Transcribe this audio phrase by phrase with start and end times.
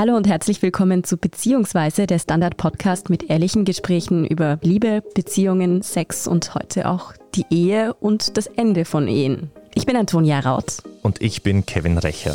[0.00, 6.26] Hallo und herzlich willkommen zu Beziehungsweise, der Standard-Podcast mit ehrlichen Gesprächen über Liebe, Beziehungen, Sex
[6.26, 9.50] und heute auch die Ehe und das Ende von Ehen.
[9.74, 10.78] Ich bin Antonia Raut.
[11.02, 12.34] Und ich bin Kevin Recher.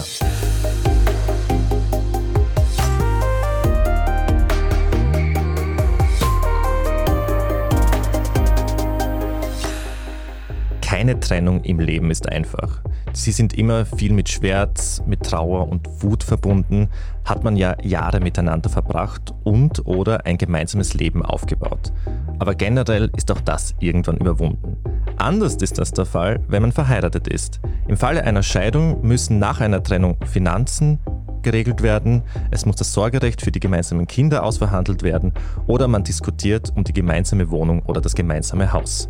[10.82, 12.84] Keine Trennung im Leben ist einfach.
[13.16, 16.90] Sie sind immer viel mit Schmerz, mit Trauer und Wut verbunden,
[17.23, 21.93] hat man ja Jahre miteinander verbracht und oder ein gemeinsames Leben aufgebaut.
[22.40, 24.76] Aber generell ist auch das irgendwann überwunden.
[25.16, 27.62] Anders ist das der Fall, wenn man verheiratet ist.
[27.88, 30.99] Im Falle einer Scheidung müssen nach einer Trennung Finanzen,
[31.45, 35.31] geregelt werden, es muss das Sorgerecht für die gemeinsamen Kinder ausverhandelt werden
[35.68, 39.08] oder man diskutiert um die gemeinsame Wohnung oder das gemeinsame Haus.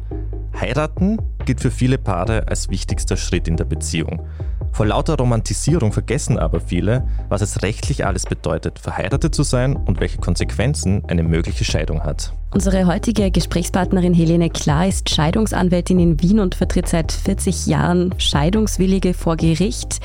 [0.59, 4.21] Heiraten gilt für viele Paare als wichtigster Schritt in der Beziehung.
[4.75, 10.01] Vor lauter Romantisierung vergessen aber viele, was es rechtlich alles bedeutet, verheiratet zu sein und
[10.01, 12.33] welche Konsequenzen eine mögliche Scheidung hat.
[12.53, 19.13] Unsere heutige Gesprächspartnerin Helene Klar ist Scheidungsanwältin in Wien und vertritt seit 40 Jahren Scheidungswillige
[19.13, 20.01] vor Gericht.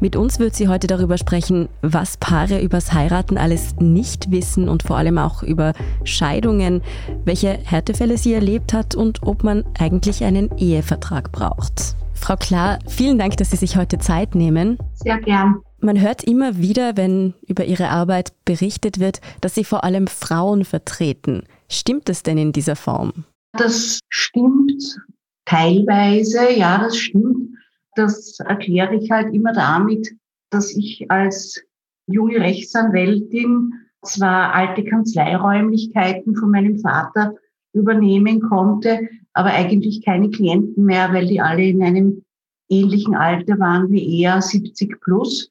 [0.00, 4.82] Mit uns wird sie heute darüber sprechen, was Paare übers Heiraten alles nicht wissen und
[4.82, 5.72] vor allem auch über
[6.04, 6.82] Scheidungen,
[7.24, 11.96] welche Härtefälle sie erlebt hat und ob man eigentlich einen Ehevertrag braucht.
[12.20, 14.78] Frau Klar, vielen Dank, dass Sie sich heute Zeit nehmen.
[14.94, 15.62] Sehr gern.
[15.80, 20.64] Man hört immer wieder, wenn über Ihre Arbeit berichtet wird, dass Sie vor allem Frauen
[20.64, 21.44] vertreten.
[21.68, 23.24] Stimmt das denn in dieser Form?
[23.54, 25.00] Das stimmt
[25.46, 27.54] teilweise, ja, das stimmt.
[27.96, 30.10] Das erkläre ich halt immer damit,
[30.50, 31.60] dass ich als
[32.06, 37.34] junge Rechtsanwältin zwar alte Kanzleiräumlichkeiten von meinem Vater
[37.72, 42.24] übernehmen konnte, aber eigentlich keine Klienten mehr, weil die alle in einem
[42.68, 45.50] ähnlichen Alter waren wie er, 70 plus.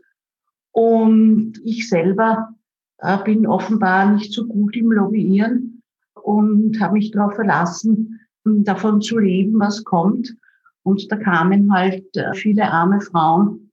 [0.71, 2.49] Und ich selber
[2.99, 5.81] äh, bin offenbar nicht so gut im Lobbyieren
[6.23, 10.35] und habe mich darauf verlassen, davon zu leben, was kommt.
[10.83, 13.71] Und da kamen halt äh, viele arme Frauen,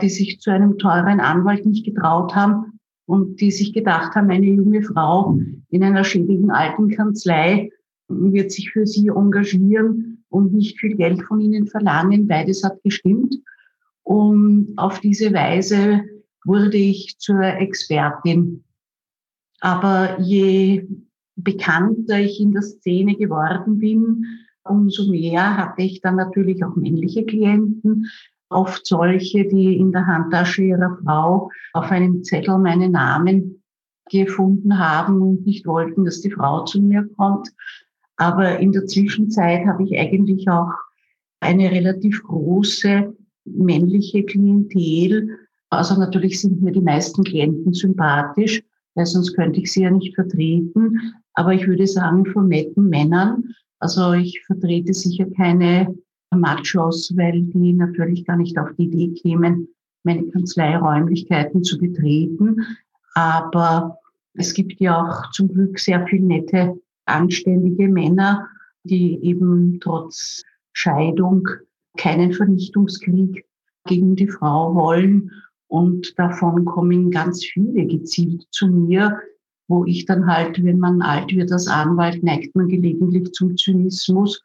[0.00, 4.46] die sich zu einem teuren Anwalt nicht getraut haben und die sich gedacht haben, eine
[4.46, 5.38] junge Frau
[5.70, 7.70] in einer schäbigen alten Kanzlei
[8.08, 12.26] wird sich für sie engagieren und nicht viel Geld von ihnen verlangen.
[12.26, 13.34] Beides hat gestimmt.
[14.02, 16.02] Und auf diese Weise
[16.44, 18.64] wurde ich zur Expertin.
[19.60, 20.86] Aber je
[21.36, 24.24] bekannter ich in der Szene geworden bin,
[24.64, 28.06] umso mehr hatte ich dann natürlich auch männliche Klienten,
[28.50, 33.62] oft solche, die in der Handtasche ihrer Frau auf einem Zettel meinen Namen
[34.10, 37.50] gefunden haben und nicht wollten, dass die Frau zu mir kommt.
[38.18, 40.72] Aber in der Zwischenzeit habe ich eigentlich auch
[41.40, 43.14] eine relativ große
[43.44, 45.38] männliche Klientel.
[45.70, 48.62] Also natürlich sind mir die meisten Klienten sympathisch,
[48.94, 51.14] weil sonst könnte ich sie ja nicht vertreten.
[51.34, 53.54] Aber ich würde sagen, von netten Männern.
[53.78, 55.94] Also ich vertrete sicher keine
[56.34, 59.68] Machos, weil die natürlich gar nicht auf die Idee kämen,
[60.02, 62.56] meine Kanzleiräumlichkeiten zu betreten.
[63.14, 63.96] Aber
[64.34, 66.76] es gibt ja auch zum Glück sehr viel nette
[67.08, 68.48] anständige Männer,
[68.84, 70.42] die eben trotz
[70.72, 71.48] Scheidung
[71.96, 73.44] keinen Vernichtungskrieg
[73.86, 75.30] gegen die Frau wollen.
[75.66, 79.18] Und davon kommen ganz viele gezielt zu mir,
[79.66, 84.42] wo ich dann halt, wenn man alt wird als Anwalt, neigt man gelegentlich zum Zynismus.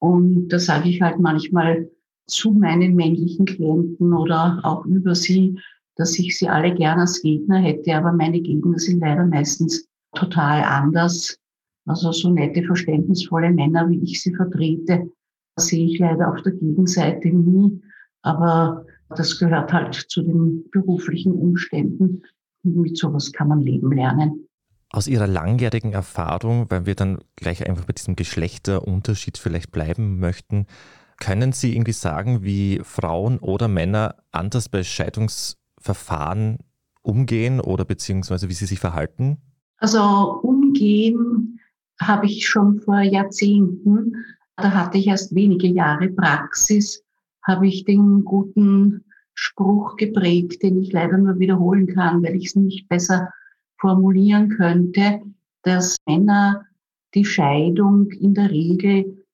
[0.00, 1.90] Und da sage ich halt manchmal
[2.26, 5.58] zu meinen männlichen Klienten oder auch über sie,
[5.96, 10.62] dass ich sie alle gerne als Gegner hätte, aber meine Gegner sind leider meistens total
[10.62, 11.39] anders.
[11.90, 15.10] Also so nette, verständnisvolle Männer, wie ich sie vertrete,
[15.56, 17.82] sehe ich leider auf der Gegenseite nie.
[18.22, 22.22] Aber das gehört halt zu den beruflichen Umständen.
[22.62, 24.46] Mit sowas kann man leben lernen.
[24.90, 30.66] Aus Ihrer langjährigen Erfahrung, weil wir dann gleich einfach bei diesem Geschlechterunterschied vielleicht bleiben möchten,
[31.18, 36.58] können Sie irgendwie sagen, wie Frauen oder Männer anders bei Scheidungsverfahren
[37.02, 39.38] umgehen oder beziehungsweise wie sie sich verhalten?
[39.78, 41.49] Also umgehen
[42.00, 44.16] habe ich schon vor Jahrzehnten,
[44.56, 47.02] da hatte ich erst wenige Jahre Praxis,
[47.46, 49.04] habe ich den guten
[49.34, 53.30] Spruch geprägt, den ich leider nur wiederholen kann, weil ich es nicht besser
[53.78, 55.20] formulieren könnte,
[55.62, 56.66] dass Männer
[57.14, 59.24] die Scheidung in der Regel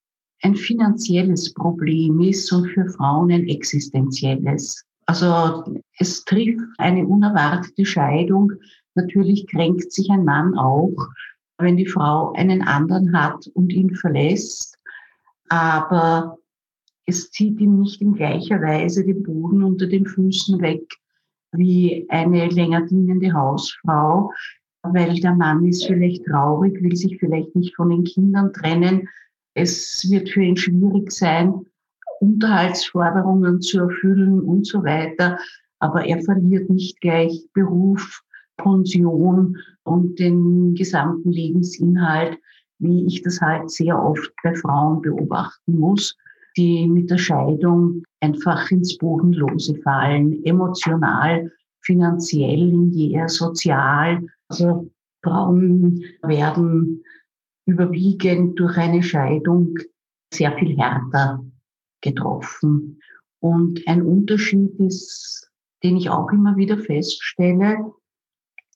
[0.41, 4.83] ein finanzielles Problem ist und für Frauen ein existenzielles.
[5.05, 5.63] Also
[5.99, 8.53] es trifft eine unerwartete Scheidung.
[8.95, 11.09] Natürlich kränkt sich ein Mann auch,
[11.57, 14.77] wenn die Frau einen anderen hat und ihn verlässt,
[15.49, 16.37] aber
[17.05, 20.83] es zieht ihm nicht in gleicher Weise den Boden unter den Füßen weg,
[21.53, 24.31] wie eine länger dienende Hausfrau,
[24.83, 29.07] weil der Mann ist vielleicht traurig, will sich vielleicht nicht von den Kindern trennen.
[29.53, 31.65] Es wird für ihn schwierig sein,
[32.19, 35.37] Unterhaltsforderungen zu erfüllen und so weiter.
[35.79, 38.21] Aber er verliert nicht gleich Beruf,
[38.57, 42.37] Pension und den gesamten Lebensinhalt,
[42.79, 46.15] wie ich das halt sehr oft bei Frauen beobachten muss,
[46.57, 51.51] die mit der Scheidung einfach ins Bodenlose fallen, emotional,
[51.81, 52.73] finanziell,
[53.27, 54.25] sozial.
[54.49, 54.91] Also
[55.23, 57.03] Frauen werden
[57.65, 59.77] überwiegend durch eine Scheidung
[60.33, 61.43] sehr viel härter
[62.01, 62.99] getroffen.
[63.39, 65.49] Und ein Unterschied ist,
[65.83, 67.93] den ich auch immer wieder feststelle,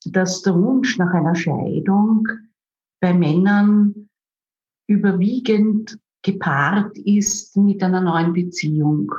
[0.06, 2.28] dass der Wunsch nach einer Scheidung
[3.00, 4.10] bei Männern
[4.88, 9.12] überwiegend gepaart ist mit einer neuen Beziehung.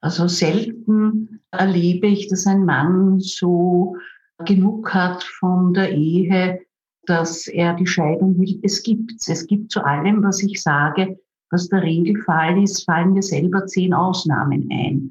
[0.00, 3.96] Also selten erlebe ich, dass ein Mann so
[4.44, 6.60] genug hat von der Ehe,
[7.06, 8.60] dass er die Scheidung will.
[8.62, 9.46] Es gibt es.
[9.46, 11.18] gibt zu allem, was ich sage,
[11.50, 15.10] was der Regelfall ist, fallen mir selber zehn Ausnahmen ein.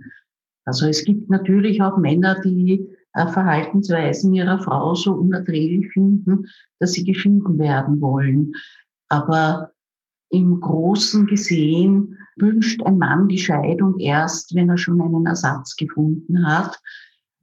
[0.65, 6.47] Also es gibt natürlich auch Männer, die Verhaltensweisen ihrer Frau so unerträglich finden,
[6.79, 8.53] dass sie geschieden werden wollen.
[9.09, 9.71] Aber
[10.29, 16.45] im Großen gesehen wünscht ein Mann die Scheidung erst, wenn er schon einen Ersatz gefunden
[16.45, 16.79] hat,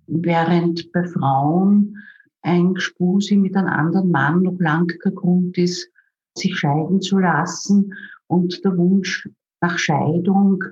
[0.06, 1.96] während bei Frauen
[2.42, 5.90] ein Gespusi mit einem anderen Mann noch lang Grund ist,
[6.38, 7.92] sich scheiden zu lassen
[8.28, 9.28] und der Wunsch
[9.60, 10.62] nach Scheidung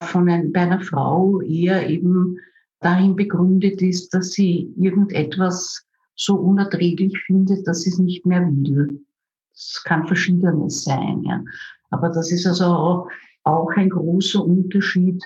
[0.00, 2.38] von ein, bei einer Frau eher eben
[2.84, 9.04] darin begründet ist, dass sie irgendetwas so unerträglich findet, dass sie es nicht mehr will.
[9.54, 11.42] Es kann verschiedenes sein, ja.
[11.90, 13.08] Aber das ist also
[13.44, 15.22] auch ein großer Unterschied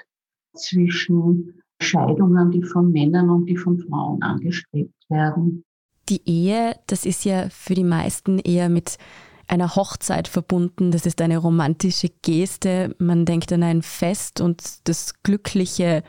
[0.55, 5.64] zwischen Scheidungen, die von Männern und die von Frauen angestrebt werden.
[6.08, 8.99] Die Ehe, das ist ja für die meisten eher mit
[9.46, 10.90] einer Hochzeit verbunden.
[10.90, 12.94] Das ist eine romantische Geste.
[12.99, 16.02] Man denkt an ein Fest und das glückliche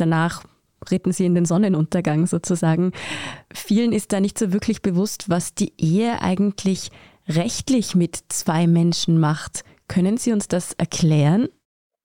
[0.00, 0.44] danach
[0.90, 2.92] ritten sie in den Sonnenuntergang sozusagen.
[3.52, 6.90] Vielen ist da nicht so wirklich bewusst, was die Ehe eigentlich
[7.28, 9.64] rechtlich mit zwei Menschen macht.
[9.88, 11.48] Können Sie uns das erklären?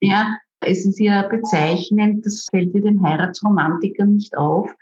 [0.01, 4.73] Ja, es ist ja bezeichnend, das fällt dir den Heiratsromantikern nicht auf,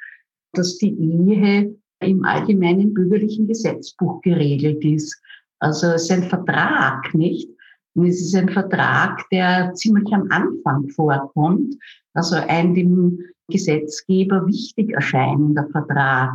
[0.54, 5.20] dass die Ehe im allgemeinen bürgerlichen Gesetzbuch geregelt ist.
[5.60, 7.50] Also es ist ein Vertrag, nicht?
[7.94, 11.76] Und es ist ein Vertrag, der ziemlich am Anfang vorkommt,
[12.14, 16.32] also ein dem Gesetzgeber wichtig erscheinender Vertrag.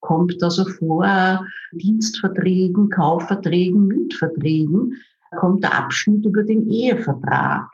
[0.00, 4.94] Kommt also vor Dienstverträgen, Kaufverträgen, Mietverträgen,
[5.36, 7.68] kommt der Abschnitt über den Ehevertrag.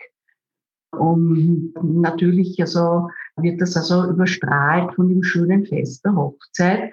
[0.92, 6.92] Und natürlich also wird das also überstrahlt von dem schönen Fest der Hochzeit.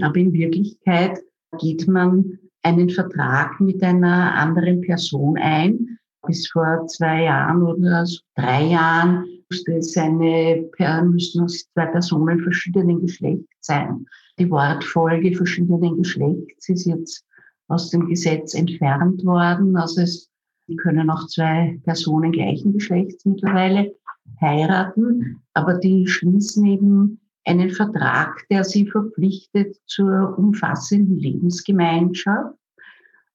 [0.00, 1.18] Aber in Wirklichkeit
[1.58, 5.98] geht man einen Vertrag mit einer anderen Person ein.
[6.26, 10.68] Bis vor zwei Jahren oder so drei Jahren musste es eine,
[11.04, 14.06] müssten es zwei Personen verschiedenen Geschlechts sein.
[14.38, 17.24] Die Wortfolge verschiedenen Geschlechts ist jetzt
[17.68, 19.76] aus dem Gesetz entfernt worden.
[19.76, 20.30] Also es
[20.76, 23.94] können auch zwei Personen gleichen Geschlechts mittlerweile
[24.40, 32.54] heiraten, aber die schließen eben einen Vertrag, der sie verpflichtet zur umfassenden Lebensgemeinschaft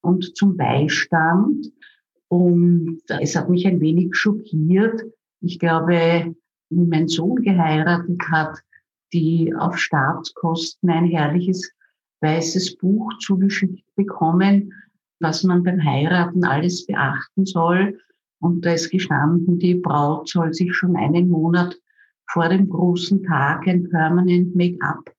[0.02, 1.72] und zum Beistand.
[2.28, 5.02] Und es hat mich ein wenig schockiert.
[5.42, 6.36] Ich glaube,
[6.70, 8.60] wie mein Sohn geheiratet hat,
[9.14, 11.72] die auf Staatskosten ein herrliches
[12.22, 14.74] weißes Buch zugeschickt bekommen,
[15.20, 18.00] was man beim Heiraten alles beachten soll.
[18.40, 21.78] Und da ist gestanden, die Braut soll sich schon einen Monat
[22.28, 25.14] vor dem großen Tag ein Permanent Make-up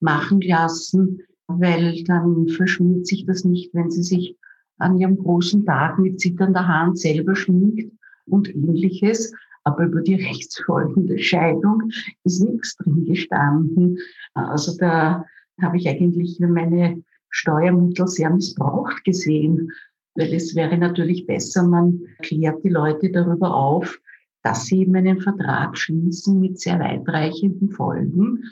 [0.00, 4.36] machen lassen, weil dann verschmiert sich das nicht, wenn sie sich
[4.78, 7.92] an ihrem großen Tag mit zitternder Hand selber schminkt
[8.26, 9.32] und ähnliches.
[9.64, 11.90] Aber über die rechtsfolgende Scheidung
[12.24, 13.98] ist nichts drin gestanden.
[14.32, 15.24] Also da
[15.60, 19.70] habe ich eigentlich meine Steuermittel sehr missbraucht gesehen.
[20.14, 24.00] Weil es wäre natürlich besser, man klärt die Leute darüber auf,
[24.42, 28.44] dass sie eben einen Vertrag schließen mit sehr weitreichenden Folgen.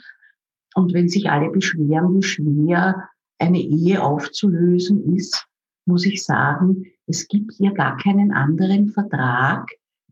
[0.75, 5.47] Und wenn sich alle beschweren, wie schwer eine Ehe aufzulösen ist,
[5.85, 9.67] muss ich sagen, es gibt hier gar keinen anderen Vertrag,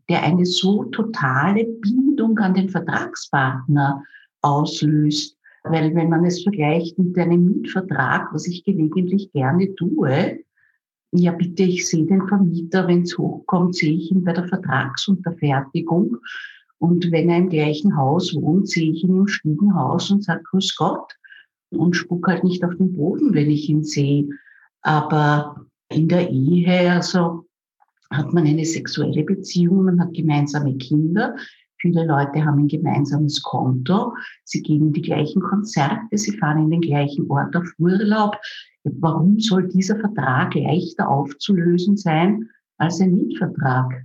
[0.08, 4.02] der eine so totale Bindung an den Vertragspartner
[4.42, 5.36] auslöst.
[5.64, 10.40] Weil wenn man es vergleicht mit einem Mietvertrag, was ich gelegentlich gerne tue,
[11.12, 16.18] ja bitte, ich sehe den Vermieter, wenn es hochkommt, sehe ich ihn bei der Vertragsunterfertigung.
[16.78, 20.76] Und wenn er im gleichen Haus wohnt, sehe ich ihn im Stiegenhaus und sage Grüß
[20.76, 21.14] Gott
[21.70, 24.28] und spuck halt nicht auf den Boden, wenn ich ihn sehe.
[24.82, 27.46] Aber in der Ehe, also
[28.10, 31.36] hat man eine sexuelle Beziehung, man hat gemeinsame Kinder.
[31.80, 34.14] Viele Leute haben ein gemeinsames Konto.
[34.44, 38.36] Sie gehen in die gleichen Konzerte, sie fahren in den gleichen Ort auf Urlaub.
[38.84, 44.04] Warum soll dieser Vertrag leichter aufzulösen sein als ein Mietvertrag?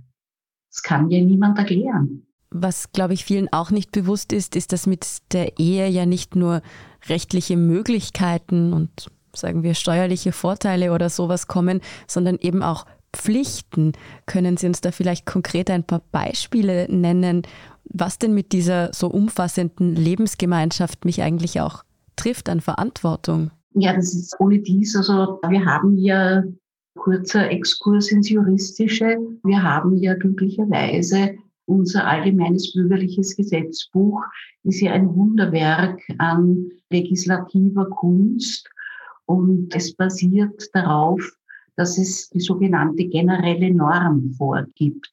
[0.70, 2.26] Das kann ja niemand erklären.
[2.50, 6.36] Was, glaube ich, vielen auch nicht bewusst ist, ist, dass mit der Ehe ja nicht
[6.36, 6.62] nur
[7.08, 13.92] rechtliche Möglichkeiten und sagen wir steuerliche Vorteile oder sowas kommen, sondern eben auch Pflichten.
[14.26, 17.42] Können Sie uns da vielleicht konkret ein paar Beispiele nennen,
[17.84, 21.84] was denn mit dieser so umfassenden Lebensgemeinschaft mich eigentlich auch
[22.16, 23.50] trifft an Verantwortung?
[23.74, 24.96] Ja, das ist ohne dies.
[24.96, 26.42] Also wir haben ja
[26.96, 29.18] kurzer Exkurs ins Juristische.
[29.42, 34.22] Wir haben ja glücklicherweise unser allgemeines bürgerliches Gesetzbuch
[34.64, 38.68] ist ja ein Wunderwerk an legislativer Kunst
[39.26, 41.20] und es basiert darauf,
[41.76, 45.10] dass es die sogenannte generelle Norm vorgibt.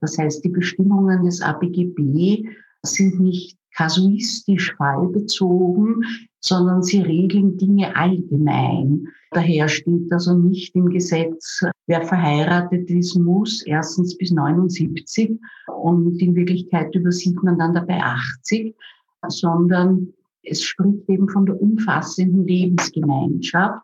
[0.00, 2.48] Das heißt, die Bestimmungen des ABGB
[2.82, 6.04] sind nicht kasuistisch fallbezogen,
[6.40, 9.08] sondern sie regeln Dinge allgemein.
[9.30, 15.38] Daher steht also nicht im Gesetz, wer verheiratet ist, muss erstens bis 79
[15.82, 18.74] und in Wirklichkeit übersieht man dann dabei 80,
[19.28, 23.82] sondern es spricht eben von der umfassenden Lebensgemeinschaft.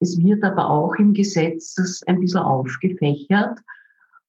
[0.00, 3.58] Es wird aber auch im Gesetz ein bisschen aufgefächert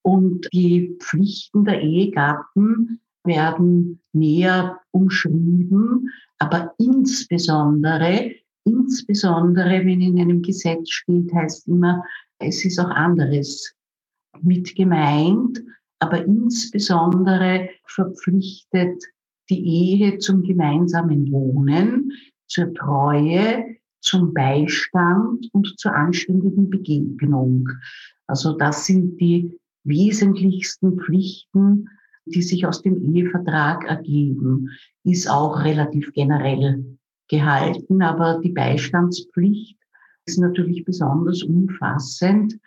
[0.02, 6.10] und die Pflichten der Ehegatten werden näher umschrieben,
[6.40, 8.32] aber insbesondere,
[8.64, 12.04] insbesondere wenn in einem Gesetz steht, heißt immer,
[12.40, 13.74] es ist auch anderes
[14.42, 15.62] mit gemeint,
[16.00, 19.04] aber insbesondere verpflichtet
[19.50, 22.12] die Ehe zum gemeinsamen Wohnen,
[22.48, 27.70] zur Treue, zum Beistand und zur anständigen Begegnung.
[28.26, 31.90] Also das sind die wesentlichsten Pflichten,
[32.26, 34.70] die sich aus dem Ehevertrag ergeben,
[35.04, 36.98] ist auch relativ generell
[37.30, 39.78] gehalten, aber die Beistandspflicht
[40.26, 42.58] ist natürlich besonders umfassend.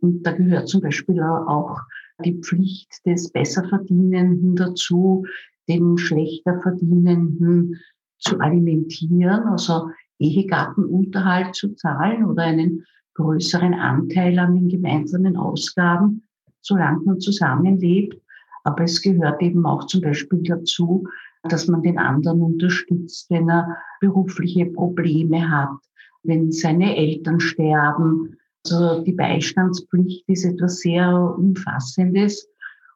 [0.00, 1.80] Und da gehört zum Beispiel auch
[2.24, 5.24] die Pflicht des Besserverdienenden dazu,
[5.68, 7.80] den Schlechterverdienenden
[8.18, 12.84] zu alimentieren, also Ehegattenunterhalt zu zahlen oder einen
[13.14, 16.28] größeren Anteil an den gemeinsamen Ausgaben,
[16.60, 18.20] solange man zusammenlebt.
[18.64, 21.06] Aber es gehört eben auch zum Beispiel dazu,
[21.44, 25.78] dass man den anderen unterstützt, wenn er berufliche Probleme hat,
[26.22, 28.36] wenn seine Eltern sterben.
[28.64, 32.48] Also die Beistandspflicht ist etwas sehr Umfassendes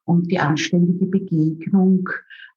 [0.04, 2.08] und die anständige Begegnung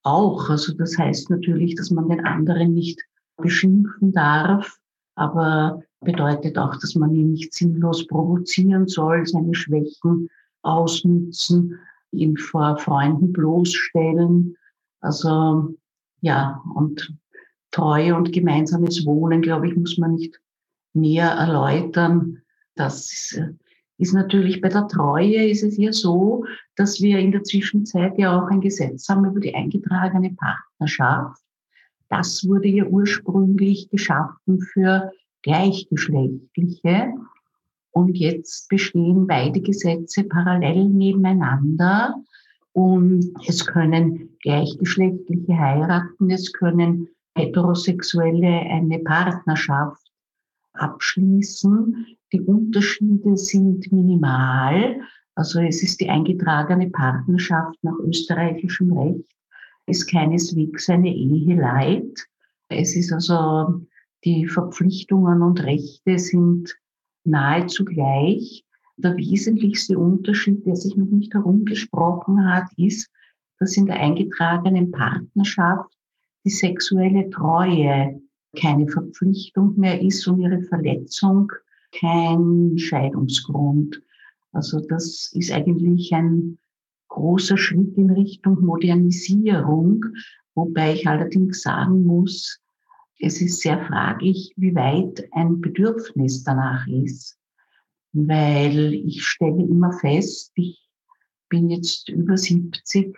[0.02, 0.50] auch.
[0.50, 3.00] Also das heißt natürlich, dass man den anderen nicht
[3.36, 4.78] beschimpfen darf,
[5.14, 10.28] aber bedeutet auch, dass man ihn nicht sinnlos provozieren soll, seine Schwächen
[10.62, 11.78] ausnützen,
[12.12, 14.56] ihn vor Freunden bloßstellen.
[15.00, 15.74] Also
[16.20, 17.14] ja, und
[17.70, 20.40] Treue und gemeinsames Wohnen, glaube ich, muss man nicht
[20.94, 22.42] näher erläutern.
[22.74, 23.52] Das äh,
[23.98, 26.44] ist natürlich bei der Treue ist es ja so,
[26.76, 31.42] dass wir in der Zwischenzeit ja auch ein Gesetz haben über die eingetragene Partnerschaft.
[32.08, 35.10] Das wurde ja ursprünglich geschaffen für
[35.42, 37.14] Gleichgeschlechtliche.
[37.90, 42.14] Und jetzt bestehen beide Gesetze parallel nebeneinander.
[42.72, 50.06] Und es können Gleichgeschlechtliche heiraten, es können Heterosexuelle eine Partnerschaft
[50.74, 52.06] abschließen.
[52.32, 55.00] Die Unterschiede sind minimal.
[55.34, 59.35] Also es ist die eingetragene Partnerschaft nach österreichischem Recht,
[59.86, 62.26] ist keineswegs eine Ehe leid.
[62.68, 63.86] Es ist also,
[64.24, 66.76] die Verpflichtungen und Rechte sind
[67.24, 68.64] nahezu gleich.
[68.96, 73.10] Der wesentlichste Unterschied, der sich noch nicht herumgesprochen hat, ist,
[73.58, 75.90] dass in der eingetragenen Partnerschaft
[76.44, 78.20] die sexuelle Treue
[78.58, 81.52] keine Verpflichtung mehr ist und ihre Verletzung
[81.92, 84.02] kein Scheidungsgrund.
[84.52, 86.58] Also das ist eigentlich ein
[87.16, 90.04] großer Schritt in Richtung Modernisierung,
[90.54, 92.60] wobei ich allerdings sagen muss,
[93.18, 97.38] es ist sehr fraglich, wie weit ein Bedürfnis danach ist,
[98.12, 100.86] weil ich stelle immer fest, ich
[101.48, 103.16] bin jetzt über 70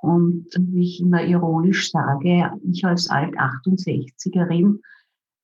[0.00, 4.78] und wie ich immer ironisch sage, ich als Alt-68erin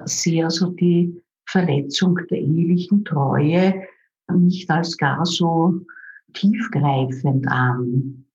[0.04, 3.82] sehe also die Verletzung der ehelichen Treue
[4.32, 5.80] nicht als gar so
[6.34, 8.26] tiefgreifend an.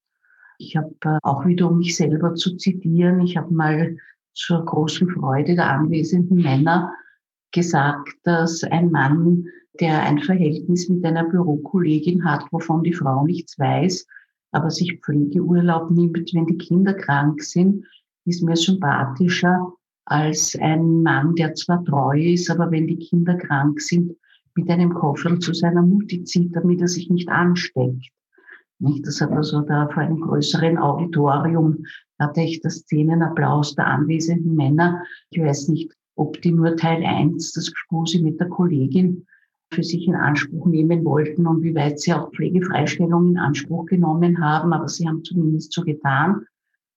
[0.57, 3.97] Ich habe äh, auch wieder, um mich selber zu zitieren, ich habe mal
[4.33, 6.93] zur großen Freude der anwesenden Männer
[7.51, 9.45] gesagt, dass ein Mann,
[9.79, 14.05] der ein Verhältnis mit einer Bürokollegin hat, wovon die Frau nichts weiß,
[14.51, 17.85] aber sich Pflegeurlaub nimmt, wenn die Kinder krank sind,
[18.25, 19.73] ist mir sympathischer
[20.05, 24.15] als ein Mann, der zwar treu ist, aber wenn die Kinder krank sind,
[24.59, 28.09] mit einem Koffer zu seiner Mutti zieht, damit er sich nicht ansteckt.
[28.79, 29.07] Nicht?
[29.07, 31.85] Das hat also da vor einem größeren Auditorium
[32.19, 35.01] hatte ich das Szenenapplaus der anwesenden Männer.
[35.29, 39.25] Ich weiß nicht, ob die nur Teil 1, das Gespuse mit der Kollegin,
[39.71, 44.43] für sich in Anspruch nehmen wollten und wie weit sie auch Pflegefreistellung in Anspruch genommen
[44.43, 46.45] haben, aber sie haben zumindest so getan.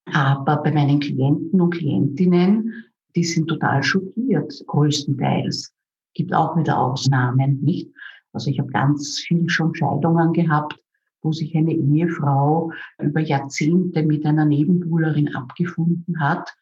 [0.06, 2.72] Aber bei meinen Klienten und Klientinnen,
[3.14, 5.72] die sind total schockiert, größtenteils.
[6.14, 7.90] Gibt auch wieder Ausnahmen, nicht?
[8.32, 10.78] Also ich habe ganz viel schon Scheidungen gehabt,
[11.22, 16.52] wo sich eine Ehefrau über Jahrzehnte mit einer Nebenbuhlerin abgefunden hat,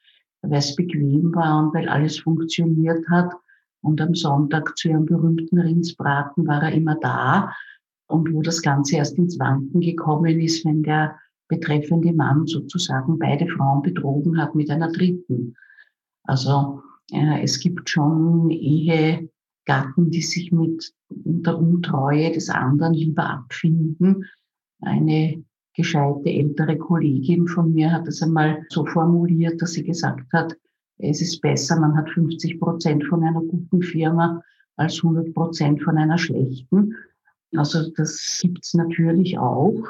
[0.43, 3.33] weil es bequem war und weil alles funktioniert hat.
[3.83, 7.55] Und am Sonntag zu ihrem berühmten Rindsbraten war er immer da.
[8.07, 11.17] Und wo das Ganze erst ins Wanken gekommen ist, wenn der
[11.49, 15.57] betreffende Mann sozusagen beide Frauen betrogen hat mit einer dritten.
[16.25, 18.51] Also äh, es gibt schon
[19.67, 24.25] Ehegatten, die sich mit der Untreue des anderen lieber abfinden.
[24.81, 30.57] Eine gescheite ältere Kollegin von mir hat es einmal so formuliert, dass sie gesagt hat,
[30.99, 34.43] es ist besser, man hat 50 Prozent von einer guten Firma
[34.77, 36.95] als 100 Prozent von einer schlechten.
[37.57, 39.83] Also das gibt's natürlich auch,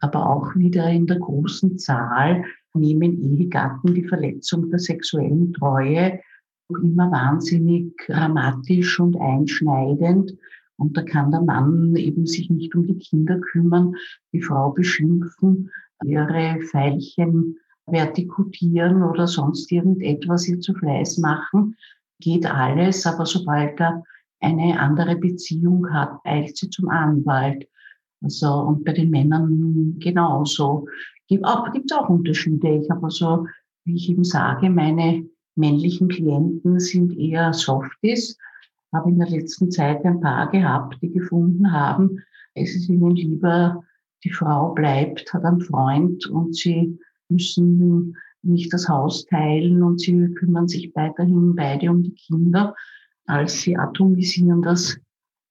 [0.00, 6.20] aber auch wieder in der großen Zahl nehmen Ehegatten die Verletzung der sexuellen Treue
[6.68, 10.36] immer wahnsinnig dramatisch und einschneidend.
[10.76, 13.94] Und da kann der Mann eben sich nicht um die Kinder kümmern,
[14.32, 15.70] die Frau beschimpfen,
[16.04, 21.76] ihre Veilchen vertikutieren oder sonst irgendetwas ihr zu Fleiß machen.
[22.20, 24.02] Geht alles, aber sobald er
[24.40, 27.68] eine andere Beziehung hat, eilt sie zum Anwalt.
[28.22, 30.86] Also, und bei den Männern genauso.
[31.28, 32.80] Gibt gibt's auch Unterschiede.
[32.82, 33.46] Ich habe also,
[33.84, 38.38] wie ich eben sage, meine männlichen Klienten sind eher Softies.
[38.92, 42.20] Habe in der letzten Zeit ein paar gehabt, die gefunden haben,
[42.54, 43.84] es ist ihnen lieber,
[44.22, 50.28] die Frau bleibt, hat einen Freund und sie müssen nicht das Haus teilen und sie
[50.34, 52.74] kümmern sich weiterhin beide um die Kinder,
[53.26, 54.96] als sie atomisieren das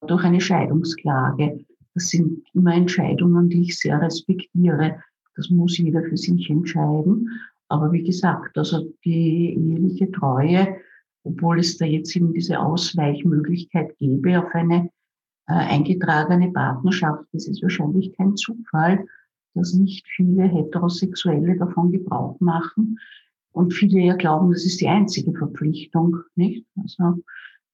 [0.07, 1.65] durch eine Scheidungsklage.
[1.93, 5.01] Das sind immer Entscheidungen, die ich sehr respektiere.
[5.35, 7.29] Das muss jeder für sich entscheiden.
[7.69, 10.77] Aber wie gesagt, also die eheliche Treue,
[11.23, 14.89] obwohl es da jetzt eben diese Ausweichmöglichkeit gäbe auf eine
[15.47, 19.05] äh, eingetragene Partnerschaft, das ist wahrscheinlich kein Zufall,
[19.55, 22.97] dass nicht viele Heterosexuelle davon Gebrauch machen
[23.53, 26.65] und viele ja glauben, das ist die einzige Verpflichtung, nicht?
[26.81, 27.23] Also,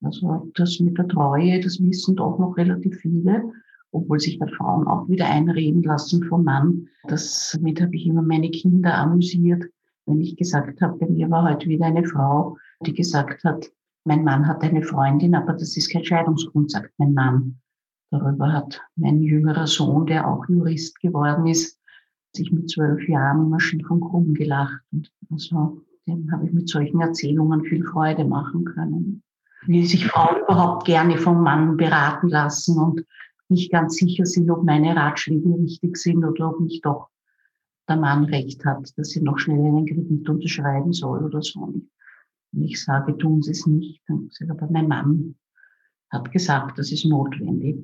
[0.01, 3.51] also das mit der Treue, das wissen doch noch relativ viele,
[3.91, 6.89] obwohl sich da Frauen auch wieder einreden lassen vom Mann.
[7.07, 9.65] Das, damit habe ich immer meine Kinder amüsiert,
[10.09, 13.71] wenn ich gesagt habe, bei mir war heute wieder eine Frau, die gesagt hat,
[14.05, 17.59] mein Mann hat eine Freundin, aber das ist kein Scheidungsgrund, sagt mein Mann.
[18.11, 21.79] Darüber hat mein jüngerer Sohn, der auch Jurist geworden ist,
[22.35, 24.81] sich mit zwölf Jahren immer schief und krumm gelacht.
[24.91, 29.21] Und also, dem habe ich mit solchen Erzählungen viel Freude machen können.
[29.67, 33.05] Wie sich Frauen überhaupt gerne vom Mann beraten lassen und
[33.49, 37.09] nicht ganz sicher sind, ob meine Ratschläge richtig sind oder ob nicht doch
[37.89, 41.61] der Mann recht hat, dass sie noch schnell einen Kredit unterschreiben soll oder so.
[41.61, 41.89] Und
[42.51, 44.01] ich sage, tun Sie es nicht.
[44.09, 45.35] Und ich sage, aber mein Mann
[46.09, 47.77] hat gesagt, das ist notwendig.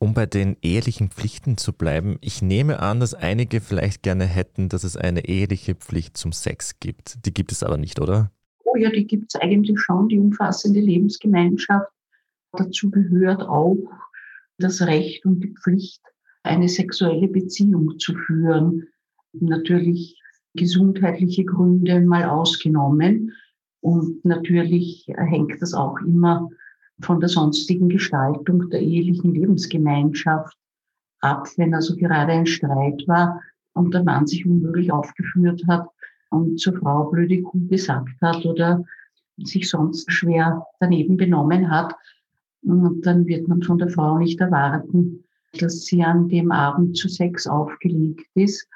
[0.00, 4.68] Um bei den ehelichen Pflichten zu bleiben, ich nehme an, dass einige vielleicht gerne hätten,
[4.68, 7.26] dass es eine eheliche Pflicht zum Sex gibt.
[7.26, 8.30] Die gibt es aber nicht, oder?
[8.64, 11.90] Oh ja, die gibt es eigentlich schon, die umfassende Lebensgemeinschaft.
[12.52, 13.76] Dazu gehört auch
[14.58, 16.02] das Recht und die Pflicht,
[16.48, 18.88] eine sexuelle Beziehung zu führen.
[19.32, 20.20] Natürlich
[20.54, 23.32] gesundheitliche Gründe mal ausgenommen.
[23.80, 26.50] Und natürlich hängt das auch immer
[27.00, 30.56] von der sonstigen Gestaltung der ehelichen Lebensgemeinschaft
[31.20, 33.40] ab, wenn also gerade ein Streit war
[33.74, 35.88] und der Mann sich unmöglich aufgeführt hat
[36.30, 38.84] und zur Frau blöde Kuh gesagt hat oder
[39.36, 41.94] sich sonst schwer daneben benommen hat,
[42.62, 47.08] und dann wird man von der Frau nicht erwarten, dass sie an dem Abend zu
[47.08, 48.68] Sex aufgelegt ist.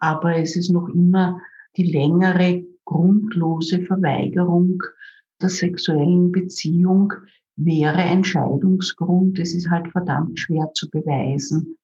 [0.00, 1.40] Aber es ist noch immer
[1.76, 4.82] die längere grundlose Verweigerung
[5.40, 7.12] der sexuellen Beziehung,
[7.56, 9.38] wäre ein Scheidungsgrund.
[9.38, 11.76] Es ist halt verdammt schwer zu beweisen.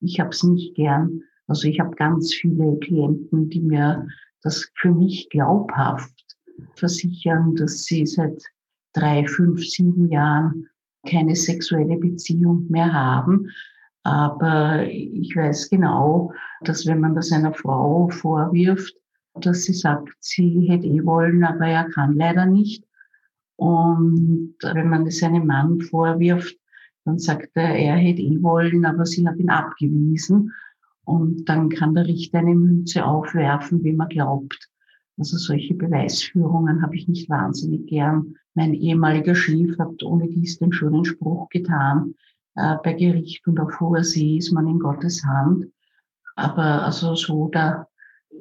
[0.00, 4.06] Ich habe es nicht gern, Also ich habe ganz viele Klienten, die mir
[4.42, 6.14] das für mich glaubhaft
[6.74, 8.42] versichern, dass sie seit
[8.92, 10.68] drei, fünf, sieben Jahren
[11.06, 13.50] keine sexuelle Beziehung mehr haben.
[14.02, 16.32] Aber ich weiß genau,
[16.62, 18.94] dass wenn man das einer Frau vorwirft,
[19.34, 22.84] dass sie sagt, sie hätte eh wollen, aber er kann leider nicht.
[23.56, 26.56] Und wenn man es einem Mann vorwirft,
[27.04, 30.52] dann sagt er, er hätte eh wollen, aber sie hat ihn abgewiesen.
[31.04, 34.68] Und dann kann der Richter eine Münze aufwerfen, wie man glaubt.
[35.18, 38.36] Also solche Beweisführungen habe ich nicht wahnsinnig gern.
[38.54, 42.14] Mein ehemaliger Chef hat ohne dies den schönen Spruch getan,
[42.56, 45.66] äh, bei Gericht und auf hoher See ist man in Gottes Hand.
[46.36, 47.88] Aber also so der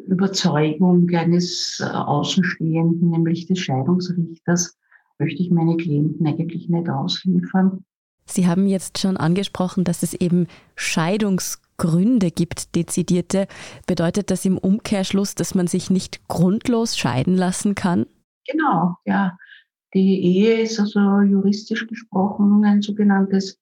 [0.08, 4.78] Überzeugung eines äh, Außenstehenden, nämlich des Scheidungsrichters,
[5.19, 7.84] möchte ich meine Klienten eigentlich nicht ausliefern.
[8.26, 13.48] Sie haben jetzt schon angesprochen, dass es eben Scheidungsgründe gibt, dezidierte.
[13.88, 18.06] Bedeutet das im Umkehrschluss, dass man sich nicht grundlos scheiden lassen kann?
[18.48, 19.38] Genau, ja.
[19.95, 23.60] Die Ehe ist also juristisch gesprochen ein sogenanntes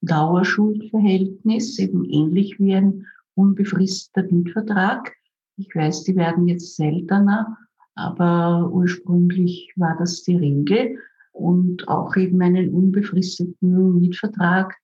[0.00, 5.14] Dauerschuldverhältnis, eben ähnlich wie ein unbefristeter Mietvertrag.
[5.56, 7.56] Ich weiß, die werden jetzt seltener,
[7.94, 10.98] aber ursprünglich war das die Regel.
[11.32, 14.76] Und auch eben einen unbefristeten Mietvertrag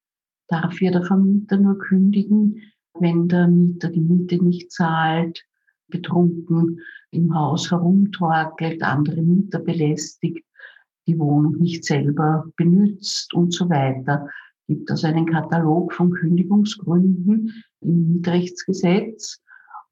[0.49, 2.61] darf ja der Vermieter nur kündigen,
[2.99, 5.45] wenn der Mieter die Miete nicht zahlt,
[5.89, 10.45] betrunken im Haus herumtorkelt, andere Mieter belästigt,
[11.07, 14.29] die Wohnung nicht selber benutzt und so weiter.
[14.67, 19.43] Gibt also einen Katalog von Kündigungsgründen im Mietrechtsgesetz.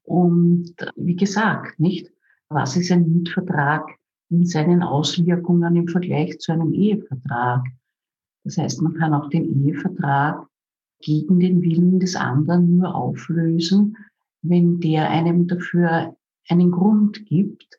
[0.02, 2.10] Und wie gesagt, nicht,
[2.48, 3.86] was ist ein Mietvertrag
[4.30, 7.64] in seinen Auswirkungen im Vergleich zu einem Ehevertrag?
[8.44, 10.46] Das heißt, man kann auch den Ehevertrag
[11.00, 13.96] gegen den Willen des anderen nur auflösen,
[14.42, 16.16] wenn der einem dafür
[16.48, 17.78] einen Grund gibt,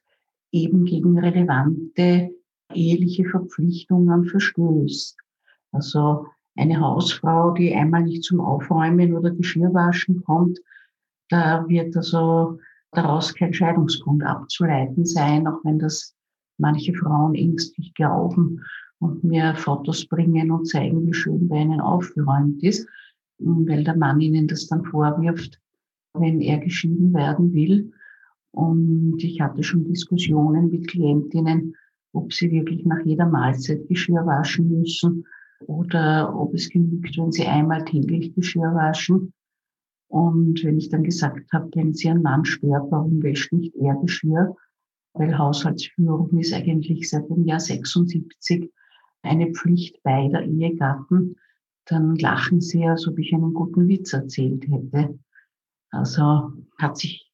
[0.51, 2.33] eben gegen relevante
[2.73, 5.17] eheliche Verpflichtungen verstößt.
[5.71, 10.59] Also eine Hausfrau, die einmal nicht zum Aufräumen oder Geschirrwaschen kommt,
[11.29, 12.59] da wird also
[12.91, 16.15] daraus kein Scheidungsgrund abzuleiten sein, auch wenn das
[16.57, 18.61] manche Frauen ängstlich glauben
[18.99, 22.87] und mir Fotos bringen und zeigen, wie schön bei ihnen aufgeräumt ist,
[23.39, 25.59] weil der Mann ihnen das dann vorwirft,
[26.13, 27.91] wenn er geschieden werden will.
[28.51, 31.75] Und ich hatte schon Diskussionen mit Klientinnen,
[32.13, 35.25] ob sie wirklich nach jeder Mahlzeit Geschirr waschen müssen
[35.67, 39.33] oder ob es genügt, wenn sie einmal täglich Geschirr waschen.
[40.07, 43.95] Und wenn ich dann gesagt habe, wenn Sie einen Mann stört, warum wäscht nicht er
[43.95, 44.55] Geschirr?
[45.13, 48.71] Weil Haushaltsführung ist eigentlich seit dem Jahr 76
[49.23, 51.37] eine Pflicht beider Ehegatten.
[51.85, 55.17] Dann lachen sie, als ob ich einen guten Witz erzählt hätte.
[55.89, 57.31] Also hat sich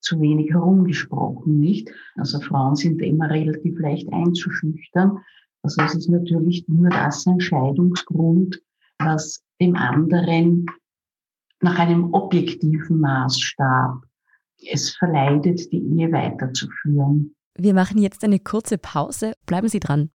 [0.00, 1.90] zu wenig herumgesprochen, nicht?
[2.16, 5.18] Also Frauen sind immer relativ leicht einzuschüchtern.
[5.68, 8.58] Also es ist natürlich nur das ein Scheidungsgrund,
[8.98, 10.64] was dem anderen
[11.60, 14.00] nach einem objektiven Maßstab
[14.72, 17.34] es verleidet, die Ehe weiterzuführen.
[17.54, 19.34] Wir machen jetzt eine kurze Pause.
[19.44, 20.10] Bleiben Sie dran.